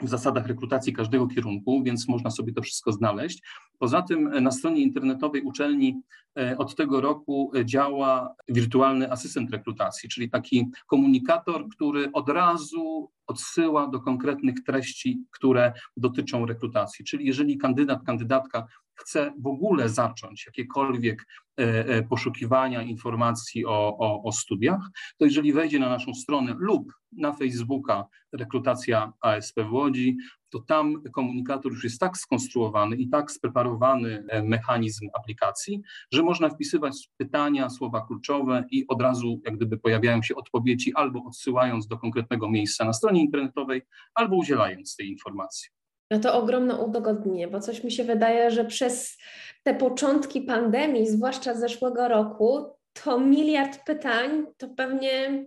w 0.03 0.09
zasadach 0.09 0.47
rekrutacji 0.47 0.93
każdego 0.93 1.27
kierunku, 1.27 1.83
więc 1.83 2.09
można 2.09 2.31
sobie 2.31 2.53
to 2.53 2.63
wszystko 2.63 2.93
znaleźć. 2.93 3.43
Poza 3.79 4.03
tym 4.03 4.43
na 4.43 4.51
stronie 4.51 4.83
internetowej 4.83 5.43
uczelni 5.43 6.01
e, 6.39 6.59
od 6.59 6.77
tego 6.77 7.01
roku 7.01 7.53
działa 7.65 8.35
wirtualny 8.49 9.13
asystent 9.13 9.51
rekrutacji, 9.51 10.09
czyli 10.09 10.31
taki 10.31 10.71
komunikator, 10.87 11.69
który 11.69 12.13
od 12.13 12.29
razu 12.29 13.11
odsyła 13.27 13.89
do 13.89 14.01
konkretnych 14.01 14.65
treści, 14.67 15.21
które 15.31 15.73
dotyczą 15.97 16.47
rekrutacji. 16.47 17.05
Czyli 17.05 17.27
jeżeli 17.27 17.59
kandydat, 17.59 18.03
kandydatka 18.07 18.67
chce 18.97 19.33
w 19.39 19.47
ogóle 19.47 19.89
zacząć 19.89 20.47
jakiekolwiek 20.47 21.27
e, 21.61 21.63
e, 21.89 22.03
poszukiwania 22.03 22.83
informacji 22.83 23.67
o, 23.67 23.99
o, 23.99 24.23
o 24.23 24.33
studiach, 24.33 24.91
to 25.19 25.25
jeżeli 25.25 25.53
wejdzie 25.53 25.79
na 25.79 25.89
naszą 25.89 26.15
stronę 26.15 26.55
lub 26.59 26.93
na 27.13 27.33
Facebooka 27.33 28.07
rekrutacja 28.33 29.13
ASP 29.21 29.61
w 29.61 29.73
Łodzi, 29.73 30.17
to 30.51 30.61
tam 30.61 31.03
komunikator 31.13 31.73
już 31.73 31.85
jest 31.85 32.01
tak 32.01 32.17
skonstruowany 32.17 32.97
i 32.97 33.09
tak 33.09 33.31
spreparowany 33.31 34.25
e, 34.29 34.43
mechanizm 34.43 35.09
aplikacji, 35.15 35.83
że 36.13 36.23
można 36.23 36.49
wpisywać 36.49 37.09
pytania, 37.17 37.71
słowa 37.71 38.07
kluczowe 38.07 38.65
i 38.71 38.87
od 38.89 39.03
razu 39.03 39.41
jak 39.45 39.57
gdyby 39.57 39.79
pojawiają 39.79 40.23
się 40.23 40.35
odpowiedzi 40.35 40.95
albo 40.95 41.25
odsyłając 41.25 41.87
do 41.87 41.99
konkretnego 41.99 42.51
miejsca 42.51 42.85
na 42.85 42.93
stronie 42.93 43.21
internetowej, 43.21 43.83
albo 44.15 44.37
udzielając 44.37 44.97
tej 44.97 45.09
informacji. 45.09 45.76
No 46.11 46.19
to 46.19 46.35
ogromne 46.35 46.77
udogodnienie, 46.77 47.49
bo 47.49 47.61
coś 47.61 47.85
mi 47.85 47.93
się 47.93 48.05
wydaje, 48.05 48.51
że 48.51 48.65
przez 48.65 49.19
te 49.63 49.75
początki 49.75 50.43
pandemii, 50.43 51.09
zwłaszcza 51.09 51.55
z 51.55 51.61
zeszłego 51.61 52.09
roku, 52.09 52.77
to 53.05 53.21
miliard 53.21 53.85
pytań 53.87 54.47
to 54.57 54.69
pewnie 54.69 55.45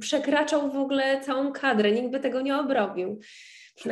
przekraczał 0.00 0.72
w 0.72 0.76
ogóle 0.76 1.20
całą 1.20 1.52
kadrę, 1.52 1.92
nikt 1.92 2.10
by 2.10 2.20
tego 2.20 2.40
nie 2.40 2.56
obrobił. 2.56 3.20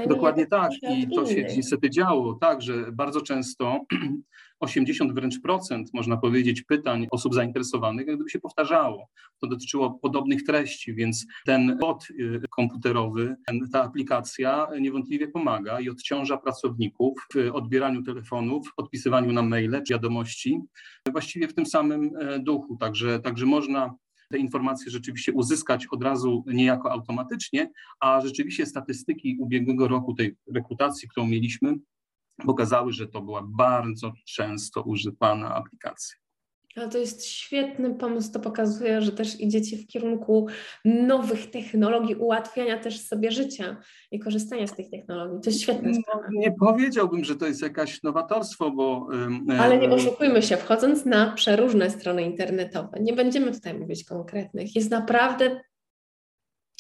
Dokładnie 0.08 0.46
tak 0.46 0.70
i 0.90 1.08
to 1.14 1.26
się 1.26 1.42
niestety 1.56 1.90
działo, 1.90 2.38
tak, 2.40 2.62
że 2.62 2.92
bardzo 2.92 3.20
często 3.20 3.80
80 4.60 5.12
wręcz 5.12 5.40
procent, 5.40 5.90
można 5.94 6.16
powiedzieć, 6.16 6.62
pytań 6.62 7.06
osób 7.10 7.34
zainteresowanych 7.34 8.06
gdyby 8.06 8.30
się 8.30 8.40
powtarzało. 8.40 9.08
To 9.40 9.46
dotyczyło 9.46 9.90
podobnych 9.90 10.42
treści, 10.44 10.94
więc 10.94 11.26
ten 11.46 11.78
bot 11.78 12.06
y, 12.10 12.40
komputerowy, 12.50 13.36
ta 13.72 13.82
aplikacja 13.82 14.66
niewątpliwie 14.80 15.28
pomaga 15.28 15.80
i 15.80 15.88
odciąża 15.88 16.36
pracowników 16.36 17.26
w 17.34 17.50
odbieraniu 17.52 18.02
telefonów, 18.02 18.72
odpisywaniu 18.76 19.32
na 19.32 19.42
maile, 19.42 19.82
wiadomości, 19.90 20.60
właściwie 21.12 21.48
w 21.48 21.54
tym 21.54 21.66
samym 21.66 22.10
e, 22.20 22.38
duchu. 22.38 22.76
Także, 22.76 23.20
także 23.20 23.46
można 23.46 23.94
te 24.30 24.38
informacje 24.38 24.90
rzeczywiście 24.90 25.32
uzyskać 25.32 25.86
od 25.90 26.02
razu 26.02 26.44
niejako 26.46 26.92
automatycznie, 26.92 27.70
a 28.00 28.20
rzeczywiście 28.20 28.66
statystyki 28.66 29.36
ubiegłego 29.40 29.88
roku 29.88 30.14
tej 30.14 30.36
rekrutacji, 30.54 31.08
którą 31.08 31.26
mieliśmy, 31.26 31.74
pokazały, 32.46 32.92
że 32.92 33.08
to 33.08 33.20
była 33.20 33.42
bardzo 33.42 34.12
często 34.26 34.82
używana 34.82 35.54
aplikacja. 35.54 36.20
Ale 36.76 36.88
to 36.88 36.98
jest 36.98 37.26
świetny 37.26 37.94
pomysł, 37.94 38.32
to 38.32 38.40
pokazuje, 38.40 39.02
że 39.02 39.12
też 39.12 39.40
idziecie 39.40 39.76
w 39.76 39.86
kierunku 39.86 40.46
nowych 40.84 41.50
technologii, 41.50 42.14
ułatwiania 42.14 42.78
też 42.78 43.00
sobie 43.00 43.30
życia 43.30 43.76
i 44.10 44.18
korzystania 44.18 44.66
z 44.66 44.76
tych 44.76 44.90
technologii. 44.90 45.40
To 45.40 45.50
jest 45.50 45.60
świetne. 45.60 45.90
No, 45.90 46.22
nie 46.30 46.52
powiedziałbym, 46.52 47.24
że 47.24 47.36
to 47.36 47.46
jest 47.46 47.62
jakaś 47.62 48.02
nowatorstwo, 48.02 48.70
bo... 48.70 49.08
Ale 49.58 49.78
nie 49.78 49.90
oszukujmy 49.90 50.42
się, 50.42 50.56
wchodząc 50.56 51.04
na 51.04 51.32
przeróżne 51.32 51.90
strony 51.90 52.22
internetowe, 52.22 53.00
nie 53.00 53.12
będziemy 53.12 53.52
tutaj 53.52 53.78
mówić 53.78 54.04
konkretnych, 54.04 54.76
jest 54.76 54.90
naprawdę 54.90 55.60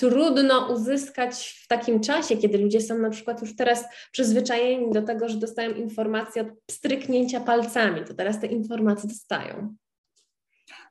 trudno 0.00 0.72
uzyskać 0.72 1.60
w 1.64 1.68
takim 1.68 2.00
czasie, 2.00 2.36
kiedy 2.36 2.58
ludzie 2.58 2.80
są 2.80 2.98
na 2.98 3.10
przykład 3.10 3.40
już 3.40 3.56
teraz 3.56 3.84
przyzwyczajeni 4.12 4.92
do 4.92 5.02
tego, 5.02 5.28
że 5.28 5.36
dostają 5.36 5.74
informacje 5.74 6.42
od 6.42 6.48
stryknięcia 6.70 7.40
palcami, 7.40 8.04
to 8.04 8.14
teraz 8.14 8.40
te 8.40 8.46
informacje 8.46 9.08
dostają. 9.08 9.74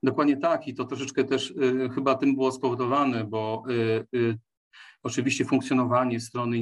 Dokładnie 0.03 0.37
tak 0.37 0.67
i 0.67 0.73
to 0.75 0.85
troszeczkę 0.85 1.23
też 1.23 1.51
y, 1.51 1.89
chyba 1.95 2.15
tym 2.15 2.35
było 2.35 2.51
spowodowane, 2.51 3.23
bo 3.23 3.63
y, 3.69 4.17
y, 4.17 4.37
Oczywiście 5.03 5.45
funkcjonowanie 5.45 6.19
strony 6.19 6.57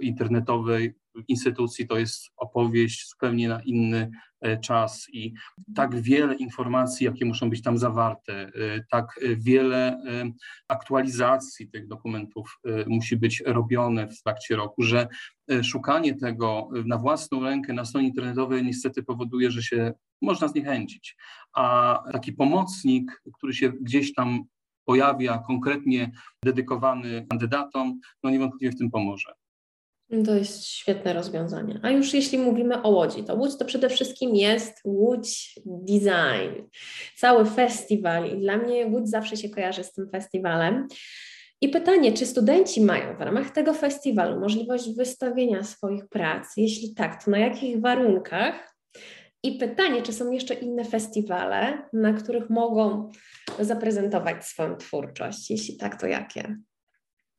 internetowej 0.00 0.94
instytucji 1.28 1.86
to 1.86 1.98
jest 1.98 2.30
opowieść 2.36 3.08
zupełnie 3.08 3.48
na 3.48 3.62
inny 3.62 4.10
e, 4.40 4.60
czas 4.60 5.06
i 5.12 5.34
tak 5.74 6.00
wiele 6.00 6.34
informacji, 6.34 7.06
jakie 7.06 7.24
muszą 7.24 7.50
być 7.50 7.62
tam 7.62 7.78
zawarte, 7.78 8.32
e, 8.32 8.50
tak 8.90 9.20
wiele 9.36 9.76
e, 9.76 10.32
aktualizacji 10.68 11.68
tych 11.68 11.88
dokumentów 11.88 12.58
musi 12.86 13.16
być 13.16 13.42
robione 13.46 14.08
w 14.08 14.22
trakcie 14.22 14.56
roku, 14.56 14.82
że 14.82 15.08
szukanie 15.62 16.14
tego 16.14 16.68
na 16.86 16.98
własną 16.98 17.42
rękę 17.42 17.72
na 17.72 17.84
stronie 17.84 18.08
internetowej 18.08 18.64
niestety 18.64 19.02
powoduje, 19.02 19.50
że 19.50 19.62
się 19.62 19.92
można 20.22 20.48
zniechęcić. 20.48 21.16
A 21.54 21.98
taki 22.12 22.32
pomocnik, 22.32 23.22
który 23.34 23.54
się 23.54 23.72
gdzieś 23.72 24.14
tam 24.14 24.44
pojawia 24.84 25.42
konkretnie 25.46 26.10
dedykowany 26.44 27.26
kandydatom, 27.30 28.00
no 28.22 28.30
niewątpliwie 28.30 28.72
w 28.72 28.78
tym 28.78 28.90
pomoże. 28.90 29.34
To 30.24 30.34
jest 30.34 30.64
świetne 30.64 31.12
rozwiązanie. 31.12 31.80
A 31.82 31.90
już 31.90 32.14
jeśli 32.14 32.38
mówimy 32.38 32.82
o 32.82 32.88
Łodzi, 32.88 33.24
to 33.24 33.34
Łódź 33.34 33.56
to 33.56 33.64
przede 33.64 33.88
wszystkim 33.88 34.34
jest 34.34 34.80
Łódź 34.84 35.60
Design. 35.66 36.62
Cały 37.16 37.44
festiwal 37.44 38.30
i 38.30 38.40
dla 38.40 38.56
mnie 38.56 38.86
Łódź 38.86 39.08
zawsze 39.08 39.36
się 39.36 39.48
kojarzy 39.48 39.84
z 39.84 39.92
tym 39.92 40.10
festiwalem. 40.10 40.88
I 41.60 41.68
pytanie, 41.68 42.12
czy 42.12 42.26
studenci 42.26 42.80
mają 42.80 43.16
w 43.16 43.20
ramach 43.20 43.50
tego 43.50 43.74
festiwalu 43.74 44.40
możliwość 44.40 44.96
wystawienia 44.96 45.64
swoich 45.64 46.08
prac? 46.08 46.46
Jeśli 46.56 46.94
tak, 46.94 47.24
to 47.24 47.30
na 47.30 47.38
jakich 47.38 47.80
warunkach? 47.80 48.71
I 49.44 49.58
pytanie, 49.58 50.02
czy 50.02 50.12
są 50.12 50.30
jeszcze 50.30 50.54
inne 50.54 50.84
festiwale, 50.84 51.88
na 51.92 52.12
których 52.12 52.50
mogą 52.50 53.10
zaprezentować 53.60 54.44
swoją 54.44 54.76
twórczość? 54.76 55.50
Jeśli 55.50 55.76
tak, 55.76 56.00
to 56.00 56.06
jakie? 56.06 56.56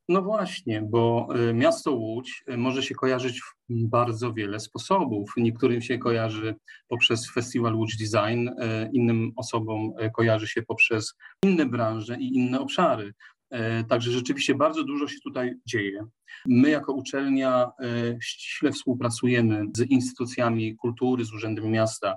No 0.09 0.21
właśnie, 0.21 0.81
bo 0.81 1.27
y, 1.49 1.53
miasto 1.53 1.91
Łódź 1.91 2.43
y, 2.49 2.57
może 2.57 2.83
się 2.83 2.95
kojarzyć 2.95 3.41
w 3.41 3.53
bardzo 3.69 4.33
wiele 4.33 4.59
sposobów. 4.59 5.33
Niektórym 5.37 5.81
się 5.81 5.97
kojarzy 5.97 6.55
poprzez 6.87 7.31
festiwal 7.31 7.75
Łódź 7.75 7.97
Design, 7.97 8.47
y, 8.47 8.53
innym 8.93 9.31
osobom 9.35 9.93
kojarzy 10.15 10.47
się 10.47 10.61
poprzez 10.61 11.15
inne 11.43 11.65
branże 11.65 12.17
i 12.19 12.35
inne 12.35 12.59
obszary. 12.59 13.13
E, 13.53 13.83
także 13.83 14.11
rzeczywiście 14.11 14.55
bardzo 14.55 14.83
dużo 14.83 15.07
się 15.07 15.17
tutaj 15.23 15.53
dzieje. 15.65 16.05
My 16.45 16.69
jako 16.69 16.93
uczelnia 16.93 17.71
e, 17.79 18.17
ściśle 18.21 18.71
współpracujemy 18.71 19.65
z 19.77 19.81
instytucjami 19.81 20.75
kultury, 20.75 21.25
z 21.25 21.33
Urzędem 21.33 21.71
Miasta, 21.71 22.15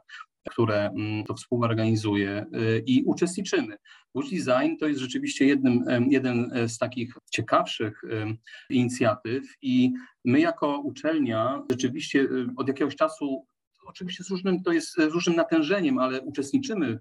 które 0.51 0.87
mm, 0.87 1.25
to 1.25 1.35
współorganizuje 1.35 2.31
e, 2.31 2.79
i 2.79 3.05
uczestniczymy. 3.05 3.77
Łódź 4.15 4.31
Design 4.31 4.77
to 4.81 4.89
jest 4.89 5.01
rzeczywiście 5.01 5.47
jednym, 5.47 5.85
jeden 6.11 6.51
z 6.69 6.79
takich 6.79 7.15
ciekawszych 7.33 8.03
inicjatyw 8.71 9.45
i 9.63 9.93
my 10.25 10.41
jako 10.41 10.81
uczelnia 10.81 11.63
rzeczywiście 11.71 12.29
od 12.57 12.69
jakiegoś 12.69 12.97
czasu 12.97 13.47
oczywiście 13.87 14.25
z 14.25 14.31
różnym, 14.31 14.63
to 14.63 14.73
jest 14.73 14.95
z 14.95 14.99
różnym 14.99 15.37
natężeniem, 15.37 15.99
ale 15.99 16.21
uczestniczymy 16.21 16.99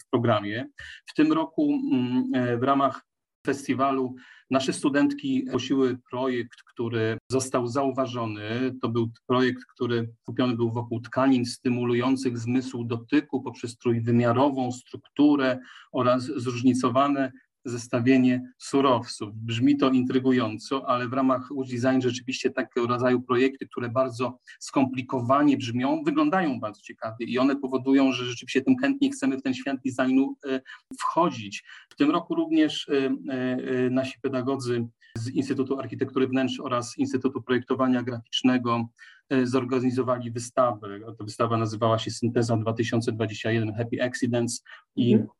w 0.00 0.10
programie. 0.10 0.68
W 1.06 1.14
tym 1.14 1.32
roku 1.32 1.78
mm, 1.92 2.60
w 2.60 2.62
ramach 2.62 3.02
festiwalu 3.46 4.14
nasze 4.50 4.72
studentki 4.72 5.44
zgłosiły 5.46 5.98
projekt, 6.10 6.62
który 6.72 7.18
został 7.30 7.66
zauważony. 7.66 8.74
To 8.82 8.88
był 8.88 9.10
projekt, 9.26 9.64
który 9.74 10.12
kupiony 10.24 10.56
był 10.56 10.72
wokół 10.72 11.00
tkanin 11.00 11.44
stymulujących 11.46 12.38
zmysł 12.38 12.84
dotyku 12.84 13.42
poprzez 13.42 13.78
trójwymiarową 13.78 14.72
strukturę 14.72 15.58
oraz 15.92 16.24
zróżnicowane 16.24 17.32
zestawienie 17.64 18.52
surowców. 18.58 19.34
Brzmi 19.34 19.76
to 19.76 19.90
intrygująco, 19.90 20.88
ale 20.88 21.08
w 21.08 21.12
ramach 21.12 21.50
Łódź 21.50 21.70
Design 21.70 22.00
rzeczywiście 22.00 22.50
takiego 22.50 22.86
rodzaju 22.86 23.22
projekty, 23.22 23.66
które 23.66 23.88
bardzo 23.88 24.38
skomplikowanie 24.60 25.56
brzmią, 25.56 26.02
wyglądają 26.04 26.60
bardzo 26.60 26.80
ciekawie 26.82 27.26
i 27.26 27.38
one 27.38 27.56
powodują, 27.56 28.12
że 28.12 28.24
rzeczywiście 28.24 28.62
tym 28.62 28.76
chętnie 28.76 29.10
chcemy 29.10 29.36
w 29.36 29.42
ten 29.42 29.54
świat 29.54 29.76
designu 29.86 30.36
e, 30.46 30.60
wchodzić. 31.00 31.64
W 31.90 31.96
tym 31.96 32.10
roku 32.10 32.34
również 32.34 32.88
e, 32.88 32.94
e, 33.28 33.90
nasi 33.90 34.20
pedagodzy 34.22 34.86
z 35.16 35.28
Instytutu 35.28 35.78
Architektury 35.78 36.28
Wnętrz 36.28 36.60
oraz 36.60 36.98
Instytutu 36.98 37.42
Projektowania 37.42 38.02
Graficznego 38.02 38.88
zorganizowali 39.44 40.30
wystawę. 40.30 41.00
Ta 41.18 41.24
wystawa 41.24 41.56
nazywała 41.56 41.98
się 41.98 42.10
Synteza 42.10 42.56
2021 42.56 43.74
Happy 43.74 44.02
Accidents 44.02 44.64
i 44.96 45.12
mhm. 45.12 45.30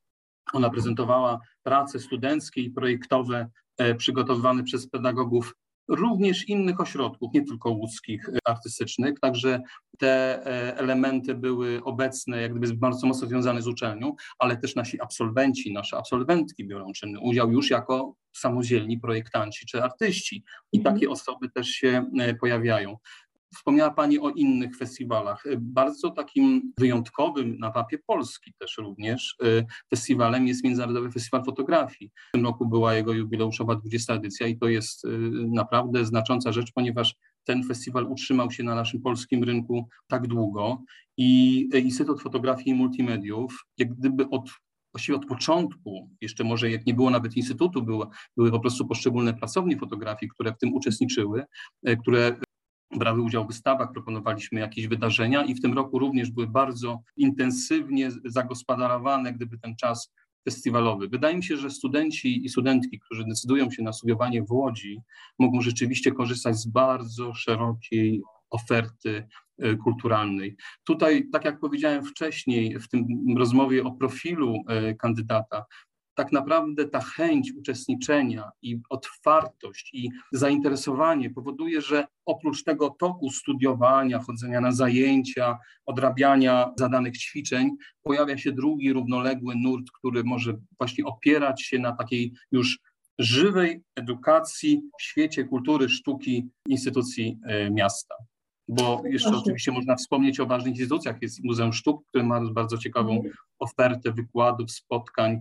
Ona 0.52 0.70
prezentowała 0.70 1.40
prace 1.62 1.98
studenckie 1.98 2.60
i 2.60 2.70
projektowe 2.70 3.50
e, 3.78 3.94
przygotowywane 3.94 4.62
przez 4.62 4.88
pedagogów 4.88 5.54
również 5.88 6.48
innych 6.48 6.80
ośrodków, 6.80 7.34
nie 7.34 7.44
tylko 7.44 7.70
łódzkich, 7.70 8.30
artystycznych. 8.44 9.20
Także 9.20 9.60
te 9.98 10.44
elementy 10.76 11.34
były 11.34 11.84
obecne, 11.84 12.42
jak 12.42 12.54
gdyby 12.54 12.74
bardzo 12.74 13.06
mocno 13.06 13.28
związane 13.28 13.62
z 13.62 13.66
uczelnią, 13.66 14.14
ale 14.38 14.56
też 14.56 14.74
nasi 14.74 15.00
absolwenci, 15.00 15.72
nasze 15.72 15.96
absolwentki 15.98 16.66
biorą 16.66 16.92
czynny 16.92 17.20
udział 17.20 17.52
już 17.52 17.70
jako 17.70 18.14
samodzielni 18.32 18.98
projektanci 18.98 19.66
czy 19.66 19.82
artyści. 19.82 20.44
I 20.72 20.78
mhm. 20.78 20.94
takie 20.94 21.10
osoby 21.10 21.50
też 21.50 21.68
się 21.68 22.04
pojawiają. 22.40 22.96
Wspomniała 23.54 23.90
Pani 23.90 24.18
o 24.18 24.30
innych 24.30 24.76
festiwalach. 24.76 25.44
Bardzo 25.58 26.10
takim 26.10 26.72
wyjątkowym 26.78 27.58
na 27.58 27.72
mapie 27.74 27.98
Polski 28.06 28.52
też 28.58 28.78
również 28.78 29.36
y, 29.44 29.66
festiwalem 29.90 30.46
jest 30.46 30.64
Międzynarodowy 30.64 31.10
Festiwal 31.10 31.44
Fotografii. 31.44 32.10
W 32.28 32.32
tym 32.32 32.44
roku 32.44 32.68
była 32.68 32.94
jego 32.94 33.12
jubileuszowa 33.12 33.74
20 33.74 34.14
edycja 34.14 34.46
i 34.46 34.58
to 34.58 34.68
jest 34.68 35.04
y, 35.04 35.08
naprawdę 35.32 36.04
znacząca 36.04 36.52
rzecz, 36.52 36.72
ponieważ 36.74 37.14
ten 37.44 37.64
festiwal 37.64 38.04
utrzymał 38.04 38.50
się 38.50 38.62
na 38.62 38.74
naszym 38.74 39.02
polskim 39.02 39.44
rynku 39.44 39.88
tak 40.08 40.26
długo 40.26 40.82
i 41.16 41.68
y, 41.74 41.80
Instytut 41.80 42.22
Fotografii 42.22 42.70
i 42.70 42.74
Multimediów, 42.74 43.66
jak 43.78 43.94
gdyby 43.94 44.28
od 44.28 44.50
właściwie 44.94 45.16
od 45.16 45.26
początku, 45.26 46.10
jeszcze 46.20 46.44
może 46.44 46.70
jak 46.70 46.86
nie 46.86 46.94
było 46.94 47.10
nawet 47.10 47.36
instytutu, 47.36 47.82
były, 47.82 48.06
były 48.36 48.50
po 48.50 48.60
prostu 48.60 48.86
poszczególne 48.86 49.34
pracownie 49.34 49.78
fotografii, 49.78 50.30
które 50.30 50.52
w 50.52 50.58
tym 50.58 50.74
uczestniczyły, 50.74 51.44
które 52.00 52.36
brały 52.98 53.22
udział 53.22 53.44
w 53.44 53.46
wystawach, 53.46 53.92
proponowaliśmy 53.92 54.60
jakieś 54.60 54.86
wydarzenia 54.86 55.44
i 55.44 55.54
w 55.54 55.60
tym 55.60 55.74
roku 55.74 55.98
również 55.98 56.30
były 56.30 56.46
bardzo 56.46 57.00
intensywnie 57.16 58.10
zagospodarowane, 58.24 59.32
gdyby 59.32 59.58
ten 59.58 59.76
czas 59.76 60.12
festiwalowy. 60.44 61.08
Wydaje 61.08 61.36
mi 61.36 61.44
się, 61.44 61.56
że 61.56 61.70
studenci 61.70 62.44
i 62.44 62.48
studentki, 62.48 63.00
którzy 63.00 63.24
decydują 63.24 63.70
się 63.70 63.82
na 63.82 63.92
studiowanie 63.92 64.42
w 64.42 64.52
Łodzi, 64.52 65.00
mogą 65.38 65.60
rzeczywiście 65.60 66.12
korzystać 66.12 66.56
z 66.56 66.66
bardzo 66.66 67.34
szerokiej 67.34 68.22
oferty 68.50 69.28
e, 69.58 69.76
kulturalnej. 69.76 70.56
Tutaj, 70.86 71.28
tak 71.32 71.44
jak 71.44 71.60
powiedziałem 71.60 72.04
wcześniej 72.04 72.78
w 72.78 72.88
tym 72.88 73.06
rozmowie 73.36 73.84
o 73.84 73.90
profilu 73.90 74.54
e, 74.68 74.94
kandydata, 74.94 75.64
tak 76.14 76.32
naprawdę 76.32 76.88
ta 76.88 77.00
chęć 77.00 77.52
uczestniczenia 77.52 78.50
i 78.62 78.80
otwartość 78.90 79.90
i 79.94 80.10
zainteresowanie 80.32 81.30
powoduje, 81.30 81.80
że 81.80 82.06
oprócz 82.26 82.64
tego 82.64 82.90
toku 82.90 83.30
studiowania, 83.30 84.18
chodzenia 84.18 84.60
na 84.60 84.72
zajęcia, 84.72 85.58
odrabiania 85.86 86.72
zadanych 86.78 87.18
ćwiczeń, 87.18 87.70
pojawia 88.02 88.38
się 88.38 88.52
drugi 88.52 88.92
równoległy 88.92 89.54
nurt, 89.56 89.86
który 89.98 90.24
może 90.24 90.54
właśnie 90.78 91.04
opierać 91.04 91.62
się 91.62 91.78
na 91.78 91.92
takiej 91.92 92.32
już 92.52 92.78
żywej 93.18 93.82
edukacji 93.96 94.82
w 94.98 95.02
świecie 95.02 95.44
kultury, 95.44 95.88
sztuki, 95.88 96.48
instytucji 96.68 97.38
e, 97.46 97.70
miasta. 97.70 98.14
Bo 98.68 99.02
jeszcze 99.04 99.28
Właśnie. 99.28 99.42
oczywiście 99.42 99.72
można 99.72 99.96
wspomnieć 99.96 100.40
o 100.40 100.46
ważnych 100.46 100.74
instytucjach. 100.74 101.22
Jest 101.22 101.44
Muzeum 101.44 101.72
Sztuk, 101.72 102.06
które 102.06 102.24
ma 102.24 102.40
bardzo 102.52 102.78
ciekawą 102.78 103.12
mhm. 103.12 103.34
ofertę 103.58 104.12
wykładów, 104.12 104.70
spotkań, 104.70 105.40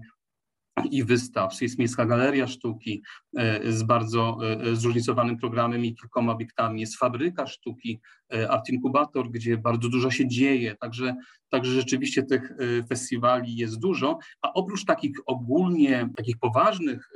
i 0.91 1.03
wystaw. 1.03 1.62
Jest 1.62 1.79
Miejska 1.79 2.05
Galeria 2.05 2.47
Sztuki 2.47 3.03
e, 3.38 3.71
z 3.71 3.84
bardzo 3.84 4.38
e, 4.43 4.75
zróżnicowanym 4.75 5.38
programem 5.38 5.86
i 5.86 5.95
kilkoma 5.95 6.31
obiektami. 6.31 6.81
Jest 6.81 6.97
Fabryka 6.97 7.47
Sztuki, 7.47 8.01
e, 8.34 8.51
Art 8.51 8.69
Inkubator, 8.69 9.31
gdzie 9.31 9.57
bardzo 9.57 9.89
dużo 9.89 10.12
się 10.12 10.27
dzieje. 10.27 10.75
Także, 10.75 11.15
także 11.49 11.71
rzeczywiście 11.71 12.23
tych 12.23 12.53
festiwali 12.89 13.55
jest 13.55 13.79
dużo, 13.79 14.17
a 14.41 14.53
oprócz 14.53 14.86
takich 14.86 15.17
ogólnie, 15.25 16.10
takich 16.17 16.39
poważnych 16.39 17.10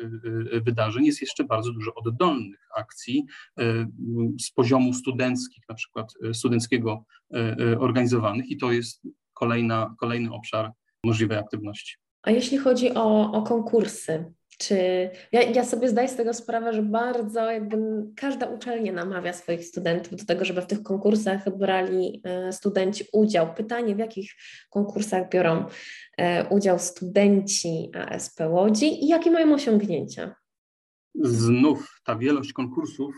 wydarzeń 0.62 1.06
jest 1.06 1.22
jeszcze 1.22 1.44
bardzo 1.44 1.72
dużo 1.72 1.94
oddolnych 1.96 2.68
akcji 2.76 3.26
z 4.42 4.52
poziomu 4.52 4.94
studenckich, 4.94 5.64
na 5.70 5.76
przykład 5.76 6.14
studenckiego 6.34 7.06
organizowanych 7.80 8.50
i 8.50 8.58
to 8.58 8.72
jest 8.72 9.08
kolejna, 9.34 9.96
kolejny 10.00 10.34
obszar 10.34 10.72
możliwej 11.04 11.38
aktywności. 11.38 12.05
A 12.26 12.32
jeśli 12.32 12.58
chodzi 12.58 12.94
o, 12.94 13.32
o 13.32 13.42
konkursy, 13.42 14.26
czy 14.58 14.76
ja, 15.32 15.42
ja, 15.42 15.66
sobie 15.66 15.90
zdaję 15.90 16.08
z 16.08 16.16
tego 16.16 16.34
sprawę, 16.34 16.74
że 16.74 16.84
bardzo 16.84 17.52
jakby 17.52 17.78
każda 18.16 18.46
uczelnia 18.46 18.94
namawia 18.94 19.34
swoich 19.34 19.66
studentów 19.66 20.16
do 20.16 20.26
tego, 20.26 20.46
żeby 20.46 20.62
w 20.62 20.66
tych 20.66 20.84
konkursach 20.84 21.58
brali 21.58 22.22
e, 22.24 22.54
studenci 22.54 23.04
udział. 23.14 23.54
Pytanie, 23.54 23.96
w 23.96 24.00
jakich 24.00 24.32
konkursach 24.70 25.30
biorą 25.30 25.66
e, 26.18 26.50
udział 26.50 26.80
studenci 26.80 27.92
ASP 27.94 28.40
Łodzi 28.50 29.04
i 29.04 29.08
jakie 29.08 29.32
mają 29.32 29.54
osiągnięcia? 29.54 30.36
Znów 31.16 32.02
ta 32.04 32.16
wielość 32.16 32.54
konkursów 32.54 33.16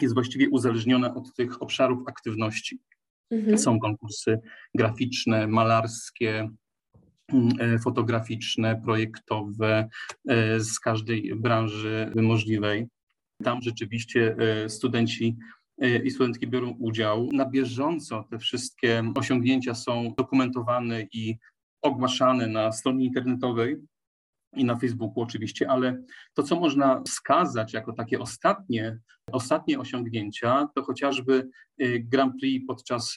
jest 0.00 0.14
właściwie 0.14 0.48
uzależniona 0.50 1.14
od 1.14 1.34
tych 1.34 1.62
obszarów 1.62 1.98
aktywności. 2.06 2.78
Mhm. 3.30 3.58
Są 3.58 3.80
konkursy 3.80 4.40
graficzne, 4.74 5.46
malarskie, 5.46 6.48
fotograficzne, 7.84 8.80
projektowe 8.84 9.88
e, 10.28 10.60
z 10.60 10.80
każdej 10.80 11.34
branży 11.36 12.12
możliwej. 12.14 12.86
Tam 13.44 13.62
rzeczywiście 13.62 14.36
e, 14.38 14.68
studenci 14.68 15.36
i 16.04 16.10
studentki 16.10 16.46
biorą 16.46 16.70
udział. 16.70 17.28
Na 17.32 17.46
bieżąco 17.46 18.24
te 18.30 18.38
wszystkie 18.38 19.12
osiągnięcia 19.14 19.74
są 19.74 20.14
dokumentowane 20.16 21.02
i 21.12 21.36
ogłaszane 21.82 22.46
na 22.46 22.72
stronie 22.72 23.04
internetowej 23.04 23.76
i 24.56 24.64
na 24.64 24.76
Facebooku 24.76 25.22
oczywiście, 25.22 25.70
ale 25.70 26.02
to, 26.34 26.42
co 26.42 26.60
można 26.60 27.02
wskazać 27.06 27.72
jako 27.72 27.92
takie 27.92 28.18
ostatnie, 28.18 28.98
ostatnie 29.32 29.78
osiągnięcia, 29.78 30.68
to 30.74 30.82
chociażby 30.82 31.48
Grand 32.00 32.34
Prix 32.40 32.66
podczas 32.66 33.16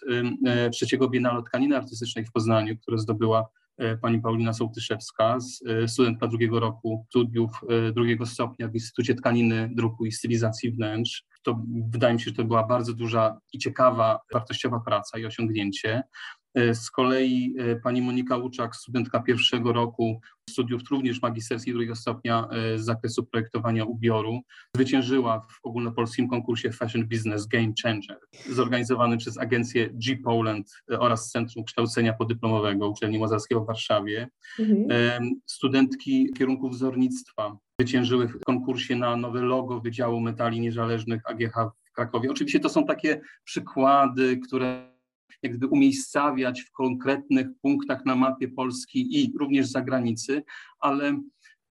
trzeciego 0.71 1.09
Biennale 1.09 1.43
Tkaniny 1.43 1.77
Artystycznej 1.77 2.25
w 2.25 2.31
Poznaniu, 2.31 2.77
które 2.77 2.97
zdobyła 2.97 3.49
E, 3.62 3.62
pani 4.01 4.21
Paulina 4.21 4.53
Sołtyszewska, 4.53 5.37
e, 5.67 5.87
studentka 5.87 6.27
drugiego 6.27 6.59
roku 6.59 7.05
studiów 7.09 7.51
e, 7.69 7.91
drugiego 7.91 8.25
stopnia 8.25 8.67
w 8.67 8.73
Instytucie 8.73 9.15
Tkaniny, 9.15 9.69
Druku 9.75 10.05
i 10.05 10.11
Stylizacji 10.11 10.71
Wnętrz. 10.71 11.23
To 11.43 11.63
wydaje 11.89 12.13
mi 12.13 12.19
się, 12.19 12.25
że 12.25 12.35
to 12.35 12.43
była 12.43 12.67
bardzo 12.67 12.93
duża 12.93 13.37
i 13.53 13.59
ciekawa, 13.59 14.19
wartościowa 14.33 14.79
praca 14.79 15.19
i 15.19 15.25
osiągnięcie. 15.25 16.03
E, 16.55 16.75
z 16.75 16.91
kolei 16.91 17.55
e, 17.57 17.75
pani 17.75 18.01
Monika 18.01 18.37
Łuczak, 18.37 18.75
studentka 18.75 19.19
pierwszego 19.19 19.73
roku 19.73 20.21
studiów 20.49 20.81
również 20.91 21.21
magisterskich 21.21 21.73
drugiego 21.73 21.95
stopnia 21.95 22.47
e, 22.51 22.79
z 22.79 22.85
zakresu 22.85 23.25
projektowania 23.25 23.85
ubioru, 23.85 24.41
zwyciężyła 24.75 25.39
w 25.39 25.59
ogólnopolskim 25.63 26.27
konkursie 26.27 26.71
Fashion 26.71 27.07
Business 27.07 27.47
Game 27.47 27.73
Changer, 27.83 28.19
zorganizowanym 28.49 29.17
przez 29.17 29.37
agencję 29.37 29.89
G 29.93 30.17
Poland 30.23 30.73
oraz 30.99 31.31
Centrum 31.31 31.63
Kształcenia 31.63 32.13
Podyplomowego 32.13 32.89
Uczelni 32.89 33.19
Mozarskiego 33.19 33.61
w 33.61 33.67
Warszawie. 33.67 34.27
Mhm. 34.59 35.41
Studentki 35.45 36.29
kierunku 36.37 36.69
wzornictwa 36.69 37.57
zwyciężyły 37.79 38.27
w 38.27 38.39
konkursie 38.39 38.95
na 38.95 39.17
nowe 39.17 39.41
logo 39.41 39.79
Wydziału 39.79 40.19
Metali 40.19 40.59
Niezależnych 40.59 41.21
AGH 41.25 41.55
w 41.83 41.91
Krakowie. 41.91 42.31
Oczywiście 42.31 42.59
to 42.59 42.69
są 42.69 42.85
takie 42.85 43.21
przykłady, 43.43 44.37
które 44.37 44.92
jak 45.41 45.51
gdyby 45.51 45.67
umiejscawiać 45.67 46.61
w 46.61 46.71
konkretnych 46.71 47.47
punktach 47.61 48.05
na 48.05 48.15
mapie 48.15 48.47
Polski 48.47 49.23
i 49.23 49.33
również 49.39 49.67
zagranicy, 49.67 50.43
ale 50.79 51.21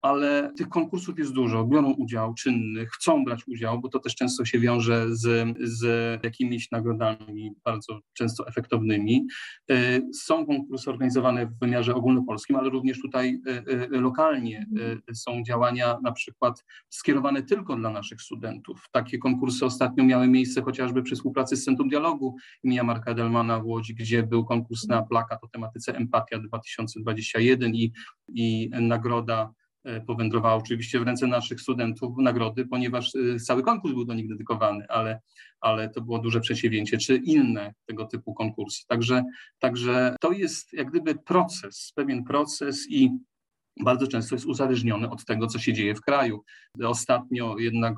ale 0.02 0.52
tych 0.56 0.68
konkursów 0.68 1.18
jest 1.18 1.32
dużo, 1.32 1.64
biorą 1.64 1.90
udział 1.92 2.34
czynnych, 2.34 2.90
chcą 2.90 3.24
brać 3.24 3.48
udział, 3.48 3.80
bo 3.80 3.88
to 3.88 3.98
też 3.98 4.14
często 4.14 4.44
się 4.44 4.58
wiąże 4.58 5.16
z, 5.16 5.48
z 5.62 5.84
jakimiś 6.24 6.70
nagrodami 6.70 7.52
bardzo 7.64 8.00
często 8.12 8.48
efektownymi. 8.48 9.26
E, 9.70 10.00
są 10.14 10.46
konkursy 10.46 10.90
organizowane 10.90 11.46
w 11.46 11.58
wymiarze 11.58 11.94
ogólnopolskim, 11.94 12.56
ale 12.56 12.70
również 12.70 13.00
tutaj 13.00 13.40
e, 13.46 13.50
e, 13.72 14.00
lokalnie 14.00 14.66
są 15.14 15.42
działania 15.42 15.98
na 16.02 16.12
przykład 16.12 16.64
skierowane 16.88 17.42
tylko 17.42 17.76
dla 17.76 17.90
naszych 17.90 18.22
studentów. 18.22 18.88
Takie 18.92 19.18
konkursy 19.18 19.64
ostatnio 19.64 20.04
miały 20.04 20.28
miejsce 20.28 20.62
chociażby 20.62 21.02
przy 21.02 21.14
współpracy 21.14 21.56
z 21.56 21.64
Centrum 21.64 21.88
Dialogu 21.88 22.36
imienia 22.62 22.84
Marka 22.84 23.14
Delmana 23.14 23.60
w 23.60 23.66
Łodzi, 23.66 23.94
gdzie 23.94 24.22
był 24.22 24.44
konkurs 24.44 24.88
na 24.88 25.02
plakat 25.02 25.44
o 25.44 25.48
tematyce 25.48 25.96
Empatia 25.96 26.38
2021 26.38 27.74
i, 27.74 27.92
i 28.28 28.70
nagroda 28.80 29.52
E, 29.84 30.00
powędrowała 30.00 30.54
oczywiście 30.54 31.00
w 31.00 31.02
ręce 31.02 31.26
naszych 31.26 31.60
studentów 31.60 32.16
nagrody, 32.18 32.66
ponieważ 32.66 33.14
e, 33.14 33.38
cały 33.38 33.62
konkurs 33.62 33.94
był 33.94 34.04
do 34.04 34.14
nich 34.14 34.28
dedykowany, 34.28 34.86
ale, 34.88 35.20
ale 35.60 35.88
to 35.88 36.00
było 36.00 36.18
duże 36.18 36.40
przedsięwzięcie, 36.40 36.98
czy 36.98 37.16
inne 37.16 37.74
tego 37.86 38.06
typu 38.06 38.34
konkursy. 38.34 38.86
Także, 38.86 39.24
także 39.58 40.16
to 40.20 40.32
jest 40.32 40.72
jak 40.72 40.90
gdyby 40.90 41.14
proces, 41.14 41.92
pewien 41.94 42.24
proces 42.24 42.86
i 42.90 43.10
bardzo 43.82 44.06
często 44.06 44.34
jest 44.34 44.46
uzależniony 44.46 45.10
od 45.10 45.24
tego, 45.24 45.46
co 45.46 45.58
się 45.58 45.72
dzieje 45.72 45.94
w 45.94 46.00
kraju. 46.00 46.42
Ostatnio 46.84 47.58
jednak 47.58 47.94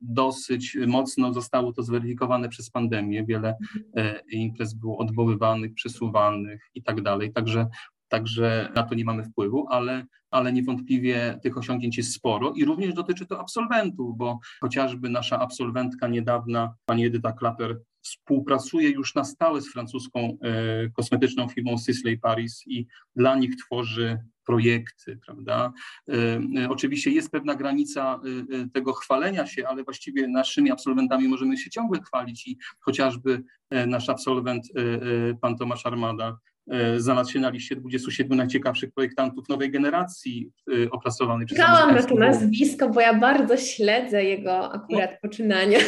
dosyć 0.00 0.76
mocno 0.86 1.32
zostało 1.32 1.72
to 1.72 1.82
zweryfikowane 1.82 2.48
przez 2.48 2.70
pandemię. 2.70 3.24
Wiele 3.24 3.54
e, 3.96 4.20
imprez 4.30 4.74
było 4.74 4.98
odwoływanych, 4.98 5.74
przesuwanych 5.74 6.62
i 6.74 6.82
tak 6.82 7.02
dalej. 7.02 7.32
Także 7.32 7.66
także 8.08 8.72
na 8.74 8.82
to 8.82 8.94
nie 8.94 9.04
mamy 9.04 9.24
wpływu, 9.24 9.66
ale, 9.70 10.06
ale 10.30 10.52
niewątpliwie 10.52 11.38
tych 11.42 11.58
osiągnięć 11.58 11.96
jest 11.96 12.14
sporo 12.14 12.52
i 12.56 12.64
również 12.64 12.94
dotyczy 12.94 13.26
to 13.26 13.40
absolwentów, 13.40 14.16
bo 14.16 14.38
chociażby 14.60 15.08
nasza 15.08 15.38
absolwentka 15.38 16.08
niedawna, 16.08 16.74
pani 16.86 17.06
Edyta 17.06 17.32
Klaper, 17.32 17.78
współpracuje 18.02 18.90
już 18.90 19.14
na 19.14 19.24
stałe 19.24 19.60
z 19.60 19.72
francuską 19.72 20.38
e, 20.42 20.90
kosmetyczną 20.90 21.48
firmą 21.48 21.78
Sisley 21.78 22.18
Paris 22.18 22.62
i 22.66 22.86
dla 23.16 23.36
nich 23.36 23.56
tworzy 23.56 24.18
projekty, 24.46 25.18
prawda? 25.26 25.72
E, 26.08 26.14
e, 26.62 26.68
oczywiście 26.68 27.10
jest 27.10 27.30
pewna 27.30 27.54
granica 27.54 28.20
tego 28.72 28.92
chwalenia 28.92 29.46
się, 29.46 29.68
ale 29.68 29.84
właściwie 29.84 30.28
naszymi 30.28 30.70
absolwentami 30.70 31.28
możemy 31.28 31.56
się 31.56 31.70
ciągle 31.70 32.00
chwalić 32.00 32.46
i 32.46 32.58
chociażby 32.80 33.42
nasz 33.86 34.08
absolwent, 34.08 34.64
pan 35.40 35.56
Tomasz 35.56 35.86
Armada, 35.86 36.38
znalazł 36.96 37.32
się 37.32 37.40
na 37.40 37.50
liście 37.50 37.76
27 37.76 38.38
najciekawszych 38.38 38.92
projektantów 38.92 39.48
nowej 39.48 39.70
generacji 39.70 40.50
opracowanej 40.90 41.46
przez 41.46 41.58
Czekałam 41.58 41.94
na 41.94 42.02
to 42.02 42.14
nazwisko, 42.14 42.88
bo 42.88 43.00
ja 43.00 43.14
bardzo 43.14 43.56
śledzę 43.56 44.24
jego 44.24 44.72
akurat 44.72 45.10
no. 45.10 45.16
poczynania. 45.22 45.78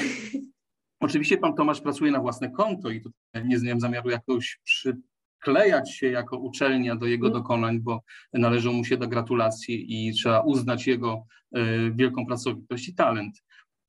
Oczywiście 1.00 1.38
pan 1.38 1.54
Tomasz 1.54 1.80
pracuje 1.80 2.10
na 2.10 2.20
własne 2.20 2.50
konto 2.50 2.90
i 2.90 3.00
tutaj 3.00 3.48
nie 3.48 3.58
znam 3.58 3.80
zamiaru 3.80 4.10
jakoś 4.10 4.60
przyklejać 4.64 5.94
się 5.94 6.10
jako 6.10 6.38
uczelnia 6.38 6.96
do 6.96 7.06
jego 7.06 7.26
mm. 7.26 7.38
dokonań, 7.38 7.80
bo 7.80 8.02
należą 8.32 8.72
mu 8.72 8.84
się 8.84 8.96
do 8.96 9.08
gratulacji 9.08 10.08
i 10.08 10.14
trzeba 10.14 10.40
uznać 10.40 10.86
jego 10.86 11.26
y, 11.56 11.92
wielką 11.94 12.26
pracowitość 12.26 12.88
i 12.88 12.94
talent. 12.94 13.42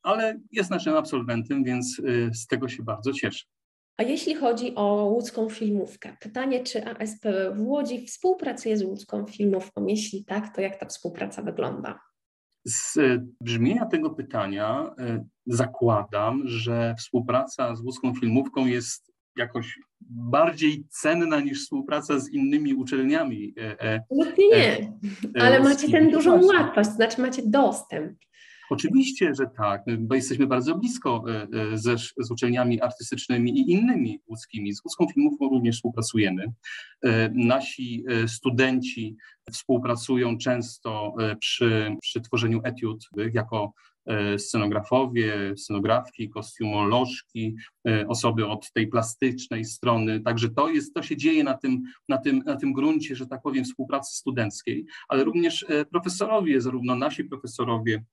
Ale 0.04 0.40
jest 0.52 0.70
naszym 0.72 0.96
absolwentem, 0.96 1.64
więc 1.64 2.02
z 2.34 2.48
tego 2.48 2.70
się 2.70 2.84
bardzo 2.84 3.14
cieszę. 3.14 3.46
A 4.02 4.04
jeśli 4.04 4.36
chodzi 4.36 4.76
o 4.76 5.06
łódzką 5.06 5.50
filmówkę, 5.50 6.18
pytanie, 6.20 6.64
czy 6.64 6.86
ASP 6.86 7.26
w 7.54 7.62
Łodzi 7.62 8.06
współpracuje 8.08 8.78
z 8.78 8.84
łódzką 8.84 9.26
filmówką? 9.26 9.86
Jeśli 9.86 10.26
tak, 10.26 10.56
to 10.56 10.62
jak 10.62 10.80
ta 10.80 10.86
współpraca 10.86 11.42
wygląda? 11.42 12.00
Z 12.66 12.98
brzmienia 13.42 13.86
tego 13.86 14.10
pytania 14.10 14.96
e, 15.00 15.26
zakładam, 15.46 16.42
że 16.46 16.96
współpraca 16.98 17.76
z 17.76 17.82
łódzką 17.82 18.14
filmówką 18.16 18.66
jest 18.66 19.12
jakoś 19.38 19.80
bardziej 20.10 20.86
cenna 20.90 21.40
niż 21.40 21.64
współpraca 21.64 22.20
z 22.20 22.30
innymi 22.30 22.74
uczelniami. 22.74 23.54
E, 23.58 23.84
e, 23.84 24.04
Absolutnie 24.12 24.48
nie, 24.48 24.94
ale 25.42 25.60
macie 25.60 25.90
tę 25.92 26.12
dużą 26.12 26.46
łatwość, 26.46 26.90
to 26.90 26.96
znaczy 26.96 27.22
macie 27.22 27.42
dostęp. 27.46 28.18
Oczywiście, 28.72 29.36
że 29.36 29.48
tak, 29.58 29.84
bo 30.00 30.16
jesteśmy 30.16 30.48
bardzo 30.48 30.78
blisko 30.78 31.24
ze, 31.74 31.98
z 31.98 32.32
uczelniami 32.32 32.82
artystycznymi 32.82 33.60
i 33.60 33.72
innymi 33.72 34.20
łódzkimi. 34.28 34.74
Z 34.74 34.86
łódzką 34.86 35.08
filmówką 35.14 35.50
również 35.50 35.76
współpracujemy. 35.76 36.46
Nasi 37.34 38.06
studenci 38.28 39.18
współpracują 39.52 40.38
często 40.38 41.14
e, 41.20 41.36
przy, 41.36 41.96
przy 42.02 42.22
tworzeniu 42.22 42.62
etiud 42.64 43.10
jako 43.34 43.74
e, 44.06 44.40
scenografowie, 44.40 45.54
scenografki, 45.58 46.30
kostiumolożki, 46.30 47.56
e, 47.88 48.08
osoby 48.08 48.48
od 48.48 48.72
tej 48.74 48.88
plastycznej 48.88 49.66
strony. 49.66 50.20
Także 50.20 50.50
to 50.50 50.70
jest, 50.70 50.94
to 50.94 51.04
się 51.04 51.18
dzieje 51.18 51.44
na 51.44 51.54
tym, 51.54 51.82
na 52.10 52.18
tym, 52.18 52.44
na 52.46 52.56
tym 52.56 52.74
gruncie, 52.74 53.16
że 53.16 53.28
tak 53.28 53.42
powiem, 53.42 53.66
współpracy 53.66 54.18
studenckiej, 54.18 54.86
ale 55.08 55.24
również 55.24 55.66
profesorowie, 55.92 56.62
zarówno 56.62 56.96
nasi 56.96 57.24
profesorowie 57.24 58.04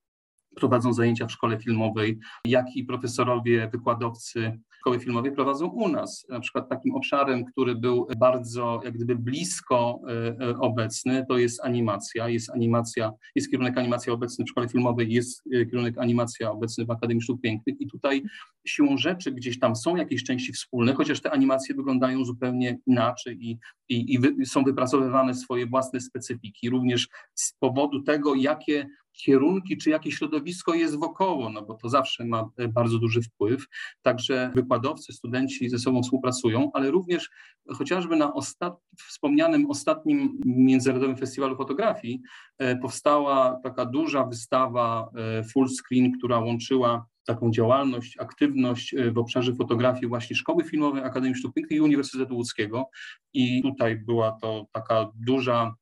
prowadzą 0.57 0.93
zajęcia 0.93 1.27
w 1.27 1.33
szkole 1.33 1.59
filmowej, 1.59 2.19
jak 2.45 2.77
i 2.77 2.85
profesorowie, 2.85 3.69
wykładowcy 3.73 4.59
szkoły 4.79 5.01
filmowej 5.01 5.33
prowadzą 5.33 5.67
u 5.67 5.89
nas. 5.89 6.27
Na 6.29 6.41
przykład 6.41 6.69
takim 6.69 6.95
obszarem, 6.95 7.45
który 7.45 7.75
był 7.75 8.07
bardzo 8.19 8.81
jak 8.85 8.95
gdyby 8.95 9.17
blisko 9.17 10.01
e, 10.09 10.37
e, 10.41 10.59
obecny, 10.59 11.27
to 11.29 11.39
jest 11.39 11.65
animacja. 11.65 12.29
Jest 12.29 12.51
animacja, 12.51 13.13
jest 13.35 13.51
kierunek 13.51 13.79
animacja 13.79 14.13
obecny 14.13 14.45
w 14.45 14.49
szkole 14.49 14.69
filmowej, 14.69 15.13
jest 15.13 15.43
e, 15.55 15.67
kierunek 15.67 15.99
animacja 15.99 16.51
obecny 16.51 16.87
w 16.87 16.91
Akademii 16.91 17.23
Sztuk 17.23 17.41
Pięknych 17.41 17.81
i 17.81 17.87
tutaj 17.87 18.23
siłą 18.67 18.97
rzeczy 18.97 19.33
gdzieś 19.33 19.59
tam 19.59 19.77
są 19.77 19.97
jakieś 19.97 20.25
części 20.25 20.53
wspólne, 20.53 20.95
chociaż 20.95 21.21
te 21.21 21.31
animacje 21.31 21.75
wyglądają 21.75 22.25
zupełnie 22.25 22.79
inaczej 22.87 23.39
i, 23.41 23.59
i, 23.89 24.15
i 24.15 24.19
wy, 24.19 24.35
są 24.47 24.65
wypracowywane 24.65 25.35
swoje 25.35 25.67
własne 25.67 26.01
specyfiki, 26.01 26.71
również 26.71 27.09
z 27.35 27.53
powodu 27.53 28.03
tego, 28.03 28.35
jakie 28.35 28.87
kierunki, 29.19 29.77
czy 29.77 29.91
jakie 29.91 30.13
środowisko 30.13 30.75
jest 30.75 30.99
wokoło, 30.99 31.51
no 31.51 31.63
bo 31.63 31.75
to 31.75 31.89
zawsze 31.89 32.25
ma 32.25 32.51
e, 32.57 32.69
bardzo 32.69 32.99
duży 32.99 33.23
wpływ. 33.23 33.67
Także 34.03 34.51
wykładowcy, 34.55 35.13
studenci 35.13 35.69
ze 35.69 35.79
sobą 35.79 36.03
współpracują, 36.03 36.71
ale 36.75 36.91
również 36.91 37.31
chociażby 37.75 38.17
na 38.17 38.35
ostat... 38.35 38.75
wspomnianym 38.97 39.71
ostatnim 39.71 40.41
Międzynarodowym 40.47 41.17
Festiwalu 41.17 41.57
Fotografii 41.57 42.21
e, 42.59 42.77
powstała 42.77 43.61
taka 43.63 43.85
duża 43.85 44.25
wystawa 44.25 45.11
e, 45.17 45.45
full 45.45 45.69
screen, 45.69 46.13
która 46.19 46.39
łączyła 46.39 47.07
taką 47.27 47.51
działalność, 47.51 48.19
aktywność 48.19 48.95
w 49.13 49.19
obszarze 49.19 49.55
fotografii 49.55 50.07
właśnie 50.07 50.37
Szkoły 50.37 50.65
Filmowej 50.65 51.03
Akademii 51.03 51.35
Sztuk 51.35 51.55
Pięknych 51.55 51.79
i 51.79 51.81
Uniwersytetu 51.81 52.37
Łódzkiego. 52.37 52.91
I 53.33 53.63
tutaj 53.63 53.97
była 53.97 54.33
to 54.33 54.67
taka 54.73 55.11
duża, 55.15 55.75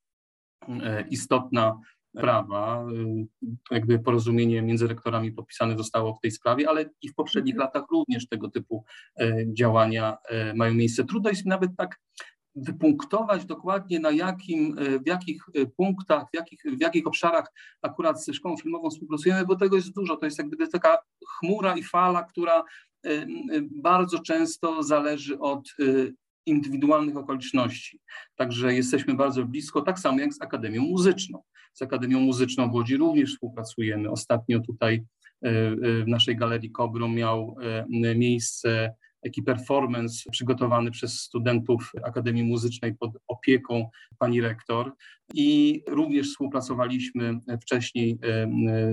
istotna 1.10 1.80
prawa. 2.16 2.86
Jakby 3.70 3.98
porozumienie 3.98 4.62
między 4.62 4.86
rektorami 4.86 5.32
podpisane 5.32 5.76
zostało 5.76 6.14
w 6.14 6.20
tej 6.20 6.30
sprawie, 6.30 6.68
ale 6.68 6.90
i 7.02 7.08
w 7.08 7.14
poprzednich 7.14 7.54
mhm. 7.54 7.66
latach 7.66 7.90
również 7.90 8.28
tego 8.28 8.50
typu 8.50 8.84
e, 9.20 9.54
działania 9.54 10.16
e, 10.28 10.54
mają 10.54 10.74
miejsce. 10.74 11.04
Trudno 11.04 11.30
jest 11.30 11.46
nawet 11.46 11.70
tak 11.76 12.00
wypunktować 12.54 13.44
dokładnie 13.44 14.00
na 14.00 14.10
jakim, 14.10 14.78
e, 14.78 14.98
w 14.98 15.06
jakich 15.06 15.42
punktach, 15.76 16.24
w 16.32 16.36
jakich, 16.36 16.60
w 16.78 16.80
jakich 16.80 17.06
obszarach 17.06 17.52
akurat 17.82 18.24
ze 18.24 18.34
szkołą 18.34 18.56
filmową 18.56 18.90
współpracujemy, 18.90 19.46
bo 19.46 19.56
tego 19.56 19.76
jest 19.76 19.94
dużo. 19.94 20.16
To 20.16 20.26
jest 20.26 20.38
jakby 20.38 20.68
taka 20.68 20.98
chmura 21.38 21.76
i 21.76 21.82
fala, 21.82 22.22
która 22.22 22.64
bardzo 23.82 24.18
często 24.18 24.82
zależy 24.82 25.38
od 25.38 25.68
indywidualnych 26.46 27.16
okoliczności. 27.16 28.00
Także 28.36 28.74
jesteśmy 28.74 29.14
bardzo 29.14 29.44
blisko, 29.44 29.82
tak 29.82 29.98
samo 29.98 30.20
jak 30.20 30.34
z 30.34 30.42
Akademią 30.42 30.82
Muzyczną. 30.82 31.42
Z 31.72 31.82
Akademią 31.82 32.20
Muzyczną 32.20 32.70
w 32.70 32.74
Łodzi 32.74 32.96
również 32.96 33.32
współpracujemy. 33.32 34.10
Ostatnio 34.10 34.60
tutaj 34.60 35.04
e, 35.44 35.48
e, 35.48 35.74
w 36.04 36.08
naszej 36.08 36.36
galerii 36.36 36.70
Kobro 36.70 37.08
miał 37.08 37.56
e, 37.62 38.14
miejsce 38.14 38.94
taki 39.26 39.42
performance 39.42 40.30
przygotowany 40.30 40.90
przez 40.90 41.20
studentów 41.20 41.92
Akademii 42.04 42.44
Muzycznej 42.44 42.94
pod 42.94 43.10
opieką 43.28 43.90
pani 44.18 44.40
rektor. 44.40 44.92
I 45.34 45.82
również 45.88 46.30
współpracowaliśmy 46.30 47.40
wcześniej 47.62 48.18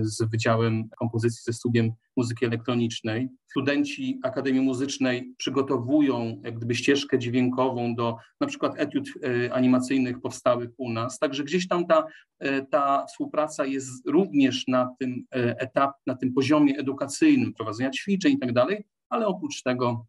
z 0.02 0.30
Wydziałem 0.30 0.90
Kompozycji 1.00 1.44
ze 1.46 1.54
Studiem 1.54 1.92
Muzyki 2.18 2.46
Elektronicznej. 2.46 3.30
Studenci 3.50 4.20
Akademii 4.24 4.62
Muzycznej 4.62 5.34
przygotowują 5.38 6.42
jak 6.44 6.58
gdyby 6.58 6.76
ścieżkę 6.76 7.20
dźwiękową 7.20 7.96
do 7.96 8.18
na 8.42 8.48
przykład 8.48 8.74
etiud 8.78 9.10
e, 9.24 9.54
animacyjnych 9.54 10.22
powstałych 10.22 10.70
u 10.78 10.90
nas, 10.90 11.20
także 11.20 11.44
gdzieś 11.44 11.68
tam 11.68 11.88
ta, 11.88 12.06
e, 12.40 12.66
ta 12.66 13.06
współpraca 13.06 13.66
jest 13.66 14.08
również 14.08 14.68
na 14.68 14.96
tym 15.00 15.26
e, 15.36 15.60
etapie, 15.60 16.00
na 16.08 16.16
tym 16.16 16.34
poziomie 16.34 16.78
edukacyjnym, 16.78 17.54
prowadzenia 17.54 17.92
ćwiczeń 17.92 18.34
i 18.34 18.40
tak 18.40 18.54
dalej, 18.54 18.84
ale 19.10 19.28
oprócz 19.28 19.64
tego 19.64 20.06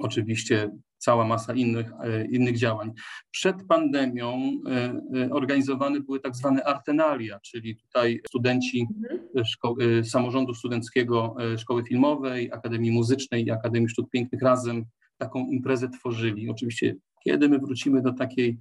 oczywiście 0.00 0.70
cała 0.98 1.24
masa 1.24 1.54
innych, 1.54 1.92
e, 2.02 2.26
innych 2.26 2.58
działań. 2.58 2.92
Przed 3.30 3.66
pandemią 3.68 4.52
e, 4.66 5.00
e, 5.20 5.30
organizowane 5.30 6.00
były 6.00 6.20
tak 6.20 6.36
zwane 6.36 6.64
artenalia, 6.64 7.40
czyli 7.40 7.76
tutaj 7.76 8.20
studenci 8.28 8.86
mhm. 8.90 9.44
szkoły, 9.44 10.04
samorządu 10.04 10.54
studenckiego 10.54 11.36
Szkoły 11.58 11.84
Filmowej, 11.84 12.52
Akademii 12.52 12.90
Muzycznej 12.90 13.44
i 13.44 13.50
Akademii 13.50 13.88
Sztuk 13.88 14.10
Pięknych 14.10 14.42
razem 14.42 14.84
taką 15.18 15.46
imprezę 15.46 15.88
tworzyli. 15.88 16.50
Oczywiście 16.50 16.96
kiedy 17.24 17.48
my 17.48 17.58
wrócimy 17.58 18.02
do 18.02 18.12
takiej 18.12 18.58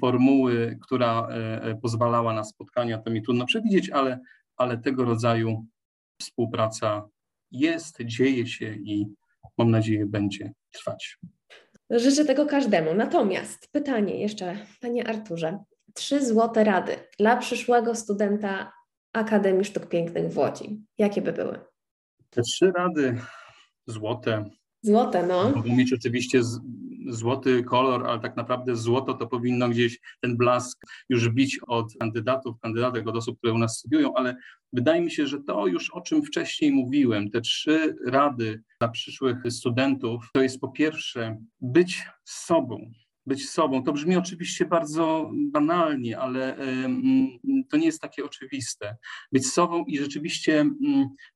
formuły, 0.00 0.78
która 0.82 1.28
pozwalała 1.82 2.34
na 2.34 2.44
spotkania, 2.44 2.98
to 2.98 3.10
mi 3.10 3.22
trudno 3.22 3.46
przewidzieć, 3.46 3.90
ale, 3.90 4.20
ale 4.56 4.78
tego 4.78 5.04
rodzaju 5.04 5.66
współpraca 6.20 7.08
jest, 7.50 7.98
dzieje 8.04 8.46
się 8.46 8.74
i 8.74 9.06
mam 9.58 9.70
nadzieję 9.70 10.06
będzie 10.06 10.52
trwać. 10.72 11.18
Życzę 11.90 12.24
tego 12.24 12.46
każdemu. 12.46 12.94
Natomiast 12.94 13.68
pytanie 13.72 14.20
jeszcze, 14.20 14.56
panie 14.80 15.08
Arturze. 15.08 15.64
Trzy 15.94 16.26
złote 16.26 16.64
rady 16.64 16.96
dla 17.18 17.36
przyszłego 17.36 17.94
studenta 17.94 18.72
Akademii 19.12 19.64
Sztuk 19.64 19.86
Pięknych 19.86 20.32
w 20.32 20.38
Łodzi. 20.38 20.84
Jakie 20.98 21.22
by 21.22 21.32
były? 21.32 21.58
Te 22.30 22.42
trzy 22.42 22.72
rady 22.76 23.18
złote. 23.86 24.44
Złote, 24.82 25.26
no. 25.26 25.50
Mogą 25.50 25.76
mieć 25.76 25.92
oczywiście 25.92 26.42
z, 26.42 26.60
złoty 27.08 27.64
kolor, 27.64 28.06
ale 28.06 28.20
tak 28.20 28.36
naprawdę 28.36 28.76
złoto 28.76 29.14
to 29.14 29.26
powinno 29.26 29.68
gdzieś 29.68 30.00
ten 30.20 30.36
blask 30.36 30.84
już 31.08 31.28
bić 31.28 31.60
od 31.66 31.94
kandydatów, 32.00 32.60
kandydatek, 32.60 33.08
od 33.08 33.16
osób, 33.16 33.38
które 33.38 33.52
u 33.52 33.58
nas 33.58 33.78
studiują, 33.78 34.14
ale 34.14 34.36
wydaje 34.72 35.00
mi 35.00 35.10
się, 35.10 35.26
że 35.26 35.40
to 35.40 35.66
już 35.66 35.90
o 35.90 36.00
czym 36.00 36.22
wcześniej 36.22 36.72
mówiłem, 36.72 37.30
te 37.30 37.40
trzy 37.40 37.96
rady 38.06 38.62
dla 38.80 38.88
przyszłych 38.88 39.38
studentów, 39.48 40.28
to 40.32 40.42
jest 40.42 40.60
po 40.60 40.68
pierwsze 40.68 41.36
być 41.60 42.06
sobą, 42.24 42.92
być 43.26 43.50
sobą. 43.50 43.84
To 43.84 43.92
brzmi 43.92 44.16
oczywiście 44.16 44.64
bardzo 44.64 45.30
banalnie, 45.34 46.18
ale 46.18 46.56
to 47.70 47.76
nie 47.76 47.86
jest 47.86 48.00
takie 48.00 48.24
oczywiste. 48.24 48.96
Być 49.32 49.46
sobą 49.46 49.84
i 49.84 49.98
rzeczywiście 49.98 50.70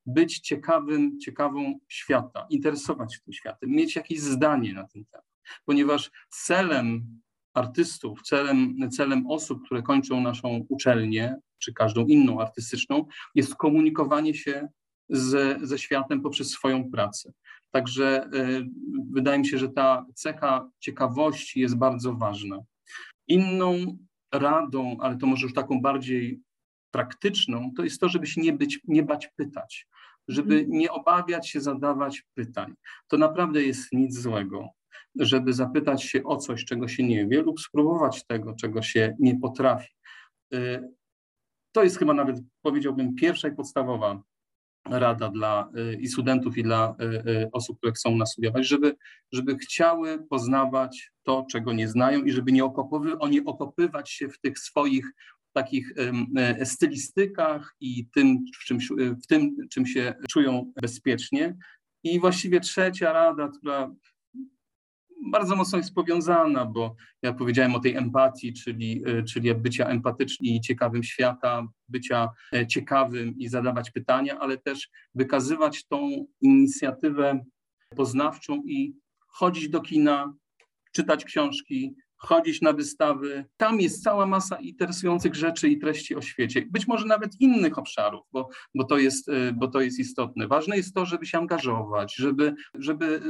być 0.07 0.38
ciekawym, 0.40 1.20
ciekawą 1.20 1.79
świata, 1.88 2.46
interesować 2.50 3.14
się 3.14 3.20
tym 3.24 3.33
światem, 3.33 3.70
mieć 3.70 3.96
jakieś 3.96 4.20
zdanie 4.20 4.72
na 4.72 4.87
ten 4.87 5.05
temat, 5.05 5.26
ponieważ 5.64 6.11
celem 6.30 7.20
artystów, 7.54 8.22
celem, 8.22 8.76
celem 8.90 9.26
osób, 9.26 9.64
które 9.64 9.82
kończą 9.82 10.20
naszą 10.20 10.66
uczelnię, 10.68 11.37
czy 11.59 11.72
każdą 11.72 12.06
inną 12.06 12.40
artystyczną, 12.40 13.06
jest 13.35 13.54
komunikowanie 13.54 14.35
się 14.35 14.68
ze, 15.09 15.59
ze 15.62 15.78
światem 15.78 16.20
poprzez 16.20 16.50
swoją 16.50 16.90
pracę. 16.90 17.32
Także 17.70 18.30
y, 18.35 18.66
wydaje 19.12 19.38
mi 19.38 19.46
się, 19.46 19.59
że 19.59 19.68
ta 19.68 20.06
cecha 20.14 20.70
ciekawości 20.80 21.61
jest 21.61 21.76
bardzo 21.76 22.14
ważna. 22.14 22.59
Inną 23.28 23.98
radą, 24.32 24.96
ale 25.00 25.16
to 25.16 25.26
może 25.26 25.42
już 25.42 25.54
taką 25.54 25.80
bardziej 25.80 26.40
praktyczną, 26.90 27.70
to 27.76 27.85
jest 27.85 28.00
to, 28.00 28.09
żeby 28.09 28.26
się 28.26 28.40
nie, 28.40 28.52
być, 28.52 28.80
nie 28.85 29.02
bać 29.02 29.28
pytać, 29.37 29.87
żeby 30.28 30.54
mhm. 30.54 30.78
nie 30.78 30.92
obawiać 30.92 31.48
się 31.48 31.61
zadawać 31.61 32.22
pytań. 32.35 32.74
To 33.09 33.18
naprawdę 33.18 33.62
jest 33.62 33.92
nic 33.92 34.18
złego, 34.18 34.68
żeby 35.18 35.52
zapytać 35.52 36.02
się 36.02 36.22
o 36.24 36.37
coś, 36.37 36.64
czego 36.64 36.88
się 36.88 37.02
nie 37.02 37.26
wie, 37.26 37.42
lub 37.42 37.61
spróbować 37.61 38.26
tego, 38.26 38.55
czego 38.55 38.83
się 38.83 39.16
nie 39.18 39.40
potrafi. 39.40 39.94
Y, 40.55 40.88
to 41.72 41.83
jest 41.83 41.98
chyba 41.98 42.14
nawet, 42.14 42.37
powiedziałbym, 42.62 43.14
pierwsza 43.14 43.48
i 43.48 43.55
podstawowa 43.55 44.22
rada 44.87 45.29
dla 45.29 45.70
y, 45.76 45.96
i 46.00 46.09
studentów, 46.09 46.59
i 46.59 46.62
dla 46.62 46.96
y, 47.26 47.48
osób, 47.52 47.79
które 47.79 47.92
chcą 47.92 48.16
nas 48.16 48.33
studiować, 48.33 48.68
żeby, 48.68 48.96
żeby 49.33 49.57
chciały 49.57 50.26
poznawać 50.31 51.12
to, 51.22 51.46
czego 51.50 51.72
nie 51.72 51.88
znają 51.88 52.22
i 52.24 52.33
żeby 52.33 52.52
nie, 52.52 52.64
okopowy, 52.64 53.12
nie 53.31 53.44
okopywać 53.44 54.11
się 54.11 54.29
w 54.29 54.38
tych 54.38 54.59
swoich 54.59 55.12
takich 55.52 55.92
stylistykach 56.64 57.74
i 57.81 58.09
tym 58.14 58.44
w, 58.61 58.64
czym, 58.64 58.79
w 59.22 59.26
tym, 59.26 59.57
czym 59.70 59.87
się 59.87 60.14
czują 60.29 60.72
bezpiecznie. 60.83 61.57
I 62.02 62.20
właściwie 62.20 62.61
trzecia 62.61 63.12
rada, 63.12 63.48
która 63.59 63.90
bardzo 65.31 65.57
mocno 65.57 65.79
jest 65.79 65.94
powiązana, 65.94 66.64
bo 66.64 66.96
ja 67.22 67.33
powiedziałem 67.33 67.74
o 67.74 67.81
tej 67.81 67.96
empatii, 67.96 68.52
czyli, 68.52 69.02
e, 69.07 69.22
czyli 69.22 69.55
bycia 69.55 69.87
empatycznym 69.87 70.55
i 70.55 70.61
ciekawym 70.61 71.02
świata, 71.02 71.68
bycia 71.88 72.29
e, 72.52 72.66
ciekawym 72.66 73.38
i 73.38 73.48
zadawać 73.48 73.90
pytania, 73.90 74.38
ale 74.38 74.59
też 74.59 74.88
wykazywać 75.14 75.87
tą 75.87 76.26
inicjatywę 76.40 77.44
poznawczą 77.96 78.62
i 78.66 78.94
chodzić 79.29 79.68
do 79.68 79.81
kina, 79.81 80.35
czytać 80.92 81.24
książki, 81.24 81.94
chodzić 82.16 82.62
na 82.62 82.72
wystawy. 82.72 83.44
Tam 83.57 83.81
jest 83.81 84.02
cała 84.02 84.26
masa 84.26 84.57
interesujących 84.57 85.35
rzeczy 85.35 85.68
i 85.68 85.79
treści 85.79 86.16
o 86.16 86.22
świecie, 86.22 86.66
być 86.70 86.87
może 86.87 87.07
nawet 87.07 87.40
innych 87.40 87.79
obszarów, 87.79 88.26
bo, 88.33 88.48
bo, 88.74 88.85
to, 88.85 88.98
jest, 88.98 89.29
y, 89.29 89.52
bo 89.55 89.68
to 89.68 89.81
jest 89.81 89.98
istotne. 89.98 90.48
Ważne 90.48 90.76
jest 90.76 90.94
to, 90.94 91.07
żeby 91.07 91.26
się 91.26 91.38
angażować, 91.38 92.14
żeby, 92.14 92.55
żeby 92.74 93.07
y, 93.07 93.20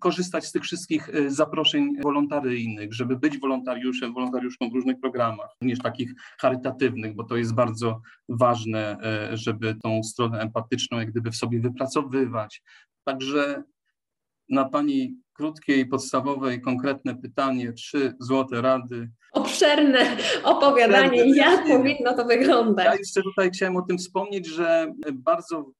korzystać 0.00 0.46
z 0.46 0.52
tych 0.52 0.62
wszystkich 0.62 1.08
y, 1.08 1.30
zaproszeń 1.30 2.02
wolontaryjnych, 2.02 2.94
żeby 2.94 3.16
być 3.16 3.38
wolontariuszem, 3.38 4.14
wolontariuszką 4.14 4.70
w 4.70 4.74
różnych 4.74 5.00
programach, 5.00 5.48
również 5.60 5.78
takich 5.78 6.14
charytatywnych, 6.40 7.14
bo 7.14 7.24
to 7.24 7.36
jest 7.36 7.54
bardzo 7.54 8.00
ważne, 8.28 8.96
żeby 9.32 9.74
tą 9.74 10.02
stronę 10.02 10.40
empatyczną 10.40 10.98
jak 10.98 11.10
gdyby 11.10 11.30
w 11.30 11.36
sobie 11.36 11.60
wypracowywać. 11.60 12.62
Także 13.04 13.62
na 14.48 14.64
Pani 14.64 15.16
krótkie 15.32 15.76
i 15.76 15.86
podstawowe 15.86 16.54
i 16.54 16.60
konkretne 16.60 17.16
pytanie, 17.16 17.72
trzy 17.72 18.14
złote 18.20 18.62
rady. 18.62 19.10
Obszerne 19.32 20.16
opowiadanie, 20.44 21.36
jak 21.36 21.66
powinno 21.66 22.14
to 22.16 22.24
wyglądać. 22.24 22.86
Ja 22.86 22.94
jeszcze 22.94 23.22
tutaj 23.22 23.50
chciałem 23.50 23.76
o 23.76 23.82
tym 23.82 23.98
wspomnieć, 23.98 24.46
że 24.46 24.92
bardzo 25.12 25.72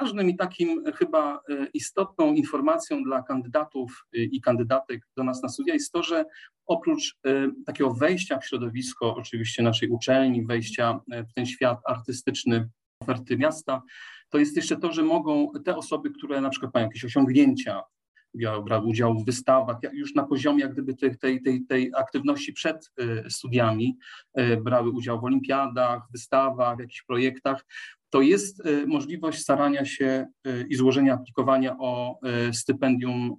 ważnym 0.00 0.30
i 0.30 0.36
takim 0.36 0.84
chyba 0.94 1.34
e, 1.34 1.66
istotną 1.74 2.34
informacją 2.34 3.02
dla 3.02 3.22
kandydatów 3.22 4.06
e, 4.14 4.18
i 4.18 4.40
kandydatek 4.40 5.00
do 5.16 5.24
nas 5.24 5.42
na 5.42 5.48
studia 5.48 5.74
jest 5.74 5.92
to, 5.92 6.02
że 6.02 6.24
oprócz 6.66 7.16
e, 7.26 7.50
takiego 7.66 7.94
wejścia 7.94 8.38
w 8.38 8.46
środowisko 8.46 9.14
oczywiście 9.14 9.62
naszej 9.62 9.88
uczelni, 9.88 10.46
wejścia 10.46 11.00
w 11.30 11.34
ten 11.34 11.46
świat 11.46 11.78
artystyczny 11.86 12.68
oferty 13.00 13.36
miasta, 13.36 13.82
to 14.30 14.38
jest 14.38 14.56
jeszcze 14.56 14.76
to, 14.76 14.92
że 14.92 15.02
mogą 15.02 15.48
te 15.64 15.76
osoby, 15.76 16.10
które 16.10 16.40
na 16.40 16.50
przykład 16.50 16.74
mają 16.74 16.86
jakieś 16.86 17.04
osiągnięcia 17.04 17.82
brał 18.64 18.88
udział 18.88 19.14
w 19.14 19.24
wystawach, 19.24 19.76
już 19.92 20.14
na 20.14 20.22
poziomie 20.22 20.62
jak 20.62 20.72
gdyby 20.72 20.94
tej, 20.94 21.18
tej, 21.18 21.42
tej, 21.42 21.66
tej 21.66 21.92
aktywności 21.96 22.52
przed 22.52 22.90
y, 23.00 23.30
studiami, 23.30 23.98
y, 24.38 24.56
brały 24.56 24.90
udział 24.90 25.20
w 25.20 25.24
olimpiadach, 25.24 26.02
wystawach, 26.12 26.76
w 26.76 26.80
jakichś 26.80 27.02
projektach, 27.02 27.64
to 28.14 28.20
jest 28.20 28.66
y, 28.66 28.86
możliwość 28.86 29.38
starania 29.38 29.84
się 29.84 30.26
y, 30.46 30.66
i 30.70 30.76
złożenia 30.76 31.14
aplikowania 31.14 31.76
o 31.78 32.18
y, 32.48 32.54
stypendium 32.54 33.36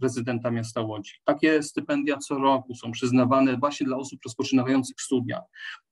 prezydenta 0.00 0.50
miasta 0.50 0.80
Łodzi. 0.80 1.12
Takie 1.24 1.62
stypendia 1.62 2.16
co 2.16 2.38
roku 2.38 2.74
są 2.74 2.90
przyznawane 2.90 3.56
właśnie 3.56 3.86
dla 3.86 3.96
osób 3.96 4.20
rozpoczynających 4.24 5.00
studia. 5.00 5.40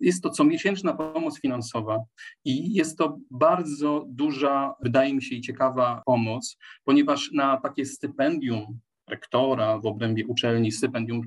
Jest 0.00 0.22
to 0.22 0.30
comiesięczna 0.30 0.94
pomoc 0.94 1.40
finansowa 1.40 1.98
i 2.44 2.74
jest 2.74 2.98
to 2.98 3.18
bardzo 3.30 4.04
duża, 4.08 4.74
wydaje 4.82 5.14
mi 5.14 5.22
się, 5.22 5.36
i 5.36 5.40
ciekawa 5.40 6.02
pomoc, 6.06 6.58
ponieważ 6.84 7.32
na 7.32 7.60
takie 7.60 7.86
stypendium 7.86 8.78
rektora 9.08 9.78
w 9.78 9.86
obrębie 9.86 10.26
uczelni, 10.26 10.72
stypendium 10.72 11.22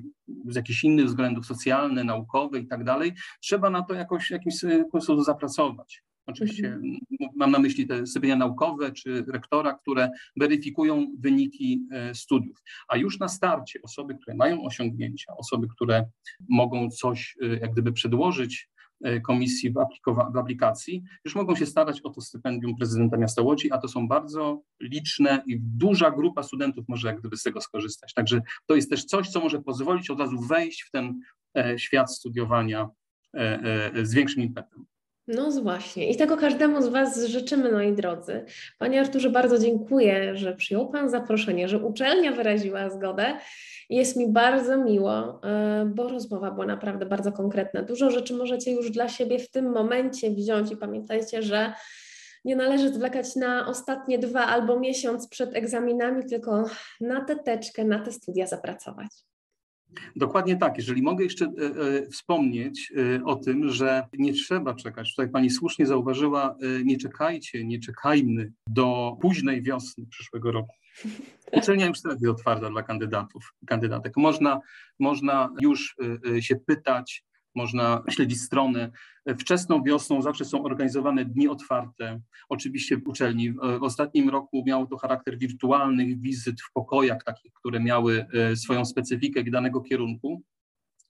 z 0.48 0.56
jakichś 0.56 0.84
innych 0.84 1.06
względów 1.06 1.46
socjalne, 1.46 2.04
naukowe 2.04 2.58
i 2.58 2.66
tak 2.66 2.84
dalej, 2.84 3.12
trzeba 3.40 3.70
na 3.70 3.82
to 3.82 3.94
jakoś 3.94 4.30
jakimś 4.30 4.54
sposób 4.88 5.24
zapracować. 5.24 6.02
Oczywiście 6.26 6.66
mhm. 6.68 6.98
mam 7.36 7.50
na 7.50 7.58
myśli 7.58 7.86
te 7.86 8.06
stypendia 8.06 8.36
naukowe 8.36 8.92
czy 8.92 9.24
rektora, 9.28 9.74
które 9.74 10.10
weryfikują 10.36 11.06
wyniki 11.18 11.86
e, 11.90 12.14
studiów. 12.14 12.62
A 12.88 12.96
już 12.96 13.18
na 13.18 13.28
starcie 13.28 13.82
osoby, 13.82 14.14
które 14.14 14.36
mają 14.36 14.62
osiągnięcia, 14.62 15.32
osoby, 15.36 15.66
które 15.68 16.04
mogą 16.48 16.90
coś 16.90 17.36
e, 17.42 17.46
jak 17.46 17.72
gdyby 17.72 17.92
przedłożyć 17.92 18.70
e, 19.04 19.20
komisji 19.20 19.70
w, 19.70 19.74
w, 20.06 20.36
aplikacji, 20.36 21.02
już 21.24 21.34
mogą 21.34 21.56
się 21.56 21.66
starać 21.66 22.00
o 22.00 22.10
to 22.10 22.20
stypendium 22.20 22.76
prezydenta 22.76 23.16
miasta 23.16 23.42
Łodzi, 23.42 23.72
a 23.72 23.78
to 23.78 23.88
są 23.88 24.08
bardzo 24.08 24.62
liczne 24.80 25.42
i 25.46 25.60
duża 25.60 26.10
grupa 26.10 26.42
studentów 26.42 26.84
może 26.88 27.08
jak 27.08 27.20
gdyby 27.20 27.36
z 27.36 27.42
tego 27.42 27.60
skorzystać. 27.60 28.14
Także 28.14 28.42
to 28.66 28.74
jest 28.74 28.90
też 28.90 29.04
coś, 29.04 29.28
co 29.28 29.40
może 29.40 29.62
pozwolić 29.62 30.10
od 30.10 30.20
razu 30.20 30.40
wejść 30.40 30.82
w 30.82 30.90
ten 30.90 31.20
świat 31.76 32.14
studiowania 32.14 32.88
z 34.02 34.14
większym 34.14 34.42
impetem. 34.42 34.84
No 35.28 35.50
właśnie. 35.50 36.10
I 36.10 36.16
tego 36.16 36.36
każdemu 36.36 36.82
z 36.82 36.88
Was 36.88 37.24
życzymy, 37.24 37.72
moi 37.72 37.92
drodzy. 37.92 38.44
Panie 38.78 39.00
Arturze, 39.00 39.30
bardzo 39.30 39.58
dziękuję, 39.58 40.36
że 40.36 40.56
przyjął 40.56 40.90
Pan 40.90 41.10
zaproszenie, 41.10 41.68
że 41.68 41.78
uczelnia 41.78 42.32
wyraziła 42.32 42.90
zgodę. 42.90 43.36
Jest 43.90 44.16
mi 44.16 44.28
bardzo 44.32 44.76
miło, 44.76 45.40
e, 45.44 45.92
bo 45.94 46.08
rozmowa 46.08 46.50
była 46.50 46.66
naprawdę 46.66 47.06
bardzo 47.06 47.32
konkretna. 47.32 47.82
Dużo 47.82 48.10
rzeczy 48.10 48.34
możecie 48.34 48.72
już 48.72 48.90
dla 48.90 49.08
siebie 49.08 49.38
w 49.38 49.50
tym 49.50 49.72
momencie 49.72 50.30
wziąć 50.30 50.72
i 50.72 50.76
pamiętajcie, 50.76 51.42
że 51.42 51.72
nie 52.44 52.56
należy 52.56 52.88
zwlekać 52.88 53.36
na 53.36 53.66
ostatnie 53.66 54.18
dwa 54.18 54.46
albo 54.46 54.80
miesiąc 54.80 55.28
przed 55.28 55.56
egzaminami, 55.56 56.26
tylko 56.26 56.64
na 57.00 57.24
tę 57.24 57.36
teczkę, 57.36 57.84
na 57.84 57.98
te 57.98 58.12
studia 58.12 58.46
zapracować. 58.46 59.31
Dokładnie 60.16 60.56
tak. 60.56 60.76
Jeżeli 60.76 61.02
mogę 61.02 61.24
jeszcze 61.24 61.44
e, 61.44 61.48
e, 61.48 62.06
wspomnieć 62.06 62.92
e, 62.96 63.24
o 63.24 63.36
tym, 63.36 63.68
że 63.68 64.06
nie 64.12 64.32
trzeba 64.32 64.74
czekać. 64.74 65.10
Tutaj 65.10 65.28
pani 65.28 65.50
słusznie 65.50 65.86
zauważyła, 65.86 66.56
nie 66.84 66.98
czekajcie, 66.98 67.64
nie 67.64 67.78
czekajmy 67.78 68.52
do 68.66 69.16
późnej 69.20 69.62
wiosny 69.62 70.06
przyszłego 70.06 70.52
roku. 70.52 70.74
Uczelnia 71.52 71.86
już 71.86 72.02
teraz 72.02 72.20
jest 72.22 72.32
otwarta 72.32 72.70
dla 72.70 72.82
kandydatów, 72.82 73.54
kandydatek. 73.66 74.16
Można, 74.16 74.60
można 74.98 75.50
już 75.60 75.96
się 76.40 76.56
pytać, 76.56 77.24
można 77.54 78.02
śledzić 78.10 78.40
stronę. 78.40 78.90
Wczesną 79.38 79.82
wiosną 79.82 80.22
zawsze 80.22 80.44
są 80.44 80.64
organizowane 80.64 81.24
dni 81.24 81.48
otwarte. 81.48 82.20
Oczywiście 82.48 82.96
w 82.96 83.08
uczelni. 83.08 83.52
W 83.52 83.82
ostatnim 83.82 84.28
roku 84.28 84.62
miało 84.66 84.86
to 84.86 84.96
charakter 84.96 85.38
wirtualnych 85.38 86.20
wizyt 86.20 86.60
w 86.60 86.72
pokojach, 86.72 87.24
takich, 87.24 87.52
które 87.52 87.80
miały 87.80 88.26
e, 88.34 88.56
swoją 88.56 88.84
specyfikę 88.84 89.44
danego 89.44 89.80
kierunku. 89.80 90.42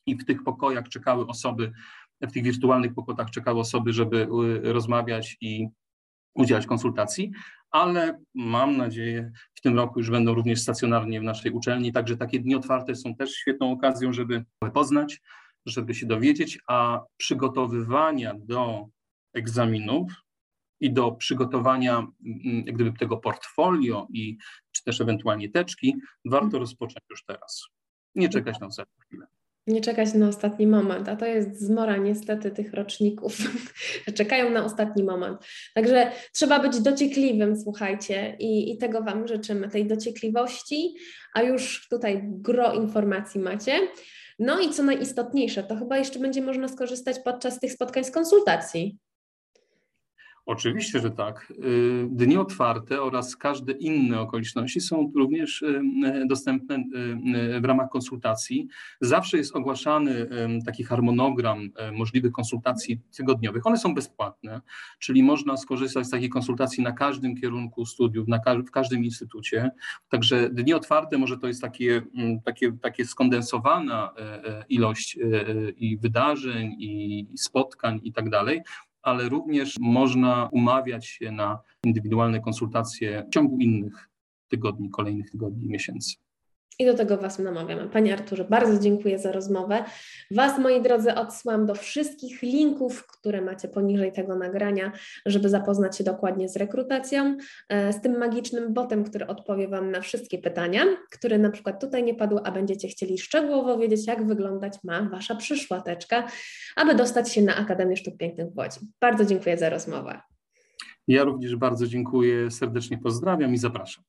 I 0.07 0.17
w 0.17 0.25
tych 0.25 0.45
pokojach 0.45 0.89
czekały 0.89 1.27
osoby, 1.27 1.73
w 2.21 2.33
tych 2.33 2.43
wirtualnych 2.43 2.95
pokojach 2.95 3.31
czekały 3.31 3.61
osoby, 3.61 3.93
żeby 3.93 4.29
e, 4.65 4.73
rozmawiać 4.73 5.37
i 5.41 5.69
udzielać 6.35 6.67
konsultacji, 6.67 7.33
ale 7.71 8.21
mam 8.35 8.77
nadzieję, 8.77 9.33
w 9.55 9.61
tym 9.61 9.77
roku 9.77 10.01
już 10.01 10.11
będą 10.11 10.35
również 10.35 10.61
stacjonarnie 10.61 11.21
w 11.21 11.25
naszej 11.25 11.53
uczelni, 11.53 11.93
także 11.93 12.17
takie 12.17 12.41
dni 12.41 12.55
otwarte 12.55 12.95
są 12.95 13.15
też 13.15 13.31
świetną 13.35 13.73
okazją, 13.73 14.13
żeby 14.13 14.45
poznać 14.75 15.21
żeby 15.67 15.95
się 15.95 16.07
dowiedzieć, 16.07 16.59
a 16.69 17.01
przygotowywania 17.17 18.35
do 18.39 18.87
egzaminów 19.35 20.13
i 20.81 20.93
do 20.93 21.13
przygotowania 21.13 21.99
mm, 21.99 22.67
jak 22.67 22.75
gdyby 22.75 22.99
tego 22.99 23.17
portfolio 23.17 24.07
i 24.13 24.37
czy 24.73 24.85
też 24.85 25.01
ewentualnie 25.01 25.49
teczki 25.49 25.97
warto 26.25 26.59
rozpocząć 26.59 27.05
już 27.11 27.25
teraz. 27.25 27.65
Nie 28.15 28.29
czekać 28.29 28.61
na 28.61 28.67
ostatnią 28.67 28.95
chwilę. 29.07 29.27
Nie 29.67 29.81
czekać 29.81 30.15
na 30.15 30.29
ostatni 30.29 30.67
moment, 30.67 31.09
a 31.09 31.17
to 31.17 31.27
jest 31.27 31.61
zmora 31.61 31.97
niestety 31.97 32.51
tych 32.51 32.75
roczników, 32.75 33.39
że 34.07 34.13
czekają 34.13 34.51
na 34.51 34.65
ostatni 34.65 35.05
moment. 35.05 35.39
Także 35.75 36.13
trzeba 36.33 36.59
być 36.59 36.81
dociekliwym, 36.81 37.57
słuchajcie, 37.57 38.37
i, 38.39 38.73
i 38.73 38.79
tego 38.79 39.03
Wam 39.03 39.29
życzymy, 39.29 39.69
tej 39.69 39.87
dociekliwości, 39.87 40.95
a 41.35 41.43
już 41.43 41.89
tutaj 41.89 42.21
gro 42.25 42.75
informacji 42.75 43.41
macie. 43.41 43.81
No 44.39 44.61
i 44.61 44.71
co 44.71 44.83
najistotniejsze, 44.83 45.63
to 45.63 45.77
chyba 45.77 45.99
jeszcze 45.99 46.19
będzie 46.19 46.43
można 46.43 46.69
skorzystać 46.69 47.19
podczas 47.19 47.61
tych 47.61 47.73
spotkań 47.73 48.05
z 48.05 48.11
konsultacji. 48.11 48.99
Oczywiście, 50.47 51.01
że 51.01 51.11
tak. 51.11 51.53
Y, 51.65 52.09
dni 52.11 52.37
otwarte 52.37 53.03
oraz 53.03 53.37
każde 53.37 53.73
inne 53.73 54.21
okoliczności 54.21 54.81
są 54.81 55.13
również 55.17 55.63
y, 55.63 55.83
y, 56.23 56.27
dostępne 56.27 56.85
w 57.61 57.65
ramach 57.65 57.89
konsultacji. 57.91 58.69
Zawsze 59.01 59.37
jest 59.37 59.57
ogłaszany 59.57 60.29
taki 60.67 60.85
harmonogram 60.85 61.71
możliwych 61.93 62.33
konsultacji 62.33 63.01
tygodniowych. 63.17 63.67
One 63.67 63.77
są 63.77 63.95
bezpłatne, 63.95 64.61
czyli 64.99 65.23
można 65.23 65.57
skorzystać 65.57 66.07
z 66.07 66.11
takiej 66.11 66.29
konsultacji 66.29 66.83
na 66.83 66.93
każdym 66.93 67.37
kierunku 67.37 67.87
studiów, 67.87 68.29
na 68.29 68.41
w 68.67 68.71
każdym 68.71 69.05
instytucie. 69.05 69.71
Także 70.09 70.51
dni 70.51 70.75
otwarte 70.75 71.19
może 71.19 71.39
to 71.39 71.47
jest 71.47 71.63
takie, 71.63 72.03
takie, 72.45 72.73
takie 72.73 73.05
skondensowana 73.05 74.15
ilość 74.69 75.19
i 75.77 75.99
wydarzeń, 75.99 76.77
i 76.79 77.27
spotkań 77.37 78.01
i 78.03 78.13
tak 78.13 78.31
dalej, 78.31 78.63
ale 79.03 79.29
również 79.29 79.77
można 79.81 80.49
umawiać 80.53 81.07
się 81.07 81.33
na 81.33 81.59
indywidualne 81.85 82.41
konsultacje 82.41 83.25
w 83.29 83.35
ciągu 83.35 83.59
innych 83.59 84.09
tygodni, 84.49 84.91
kolejnych 84.91 85.31
tygodni, 85.31 85.67
miesięcy. 85.67 86.17
I 86.79 86.87
do 86.87 86.95
tego 86.95 87.17
Was 87.17 87.39
namawiamy. 87.39 87.89
Panie 87.89 88.13
Arturze, 88.13 88.45
bardzo 88.45 88.79
dziękuję 88.79 89.19
za 89.19 89.33
rozmowę. 89.33 89.85
Was, 90.31 90.59
moi 90.59 90.83
drodzy, 90.83 91.15
odsyłam 91.15 91.67
do 91.67 91.75
wszystkich 91.75 92.43
linków, 92.43 93.07
które 93.07 93.41
macie 93.41 93.69
poniżej 93.69 94.13
tego 94.13 94.37
nagrania, 94.37 94.93
żeby 95.27 95.49
zapoznać 95.49 95.97
się 95.97 96.05
dokładnie 96.05 96.49
z 96.49 96.57
rekrutacją, 96.57 97.37
e, 97.69 97.93
z 97.93 98.01
tym 98.01 98.19
magicznym 98.19 98.75
botem, 98.75 99.05
który 99.05 99.27
odpowie 99.27 99.69
Wam 99.69 99.91
na 99.91 100.01
wszystkie 100.01 100.39
pytania, 100.39 100.85
które 101.11 101.39
na 101.39 101.51
przykład 101.51 101.81
tutaj 101.81 102.03
nie 102.03 102.15
padły, 102.15 102.41
a 102.45 102.53
będziecie 102.53 102.89
chcieli 102.89 103.19
szczegółowo 103.19 103.79
wiedzieć, 103.79 104.07
jak 104.07 104.27
wyglądać 104.27 104.75
ma 104.85 105.03
Wasza 105.03 105.35
przyszła 105.35 105.81
teczka, 105.81 106.27
aby 106.77 106.95
dostać 106.95 107.33
się 107.33 107.43
na 107.43 107.57
Akademię 107.57 107.97
Sztuk 107.97 108.17
Pięknych 108.17 108.53
w 108.53 108.59
Łodzi. 108.59 108.81
Bardzo 109.01 109.25
dziękuję 109.25 109.59
za 109.59 109.71
rozmowę. 109.71 110.21
Ja 111.09 111.25
również 111.25 111.57
bardzo 111.57 111.87
dziękuję, 111.87 112.51
serdecznie 112.51 112.99
pozdrawiam 112.99 113.55
i 113.55 113.59
zapraszam. 113.59 114.01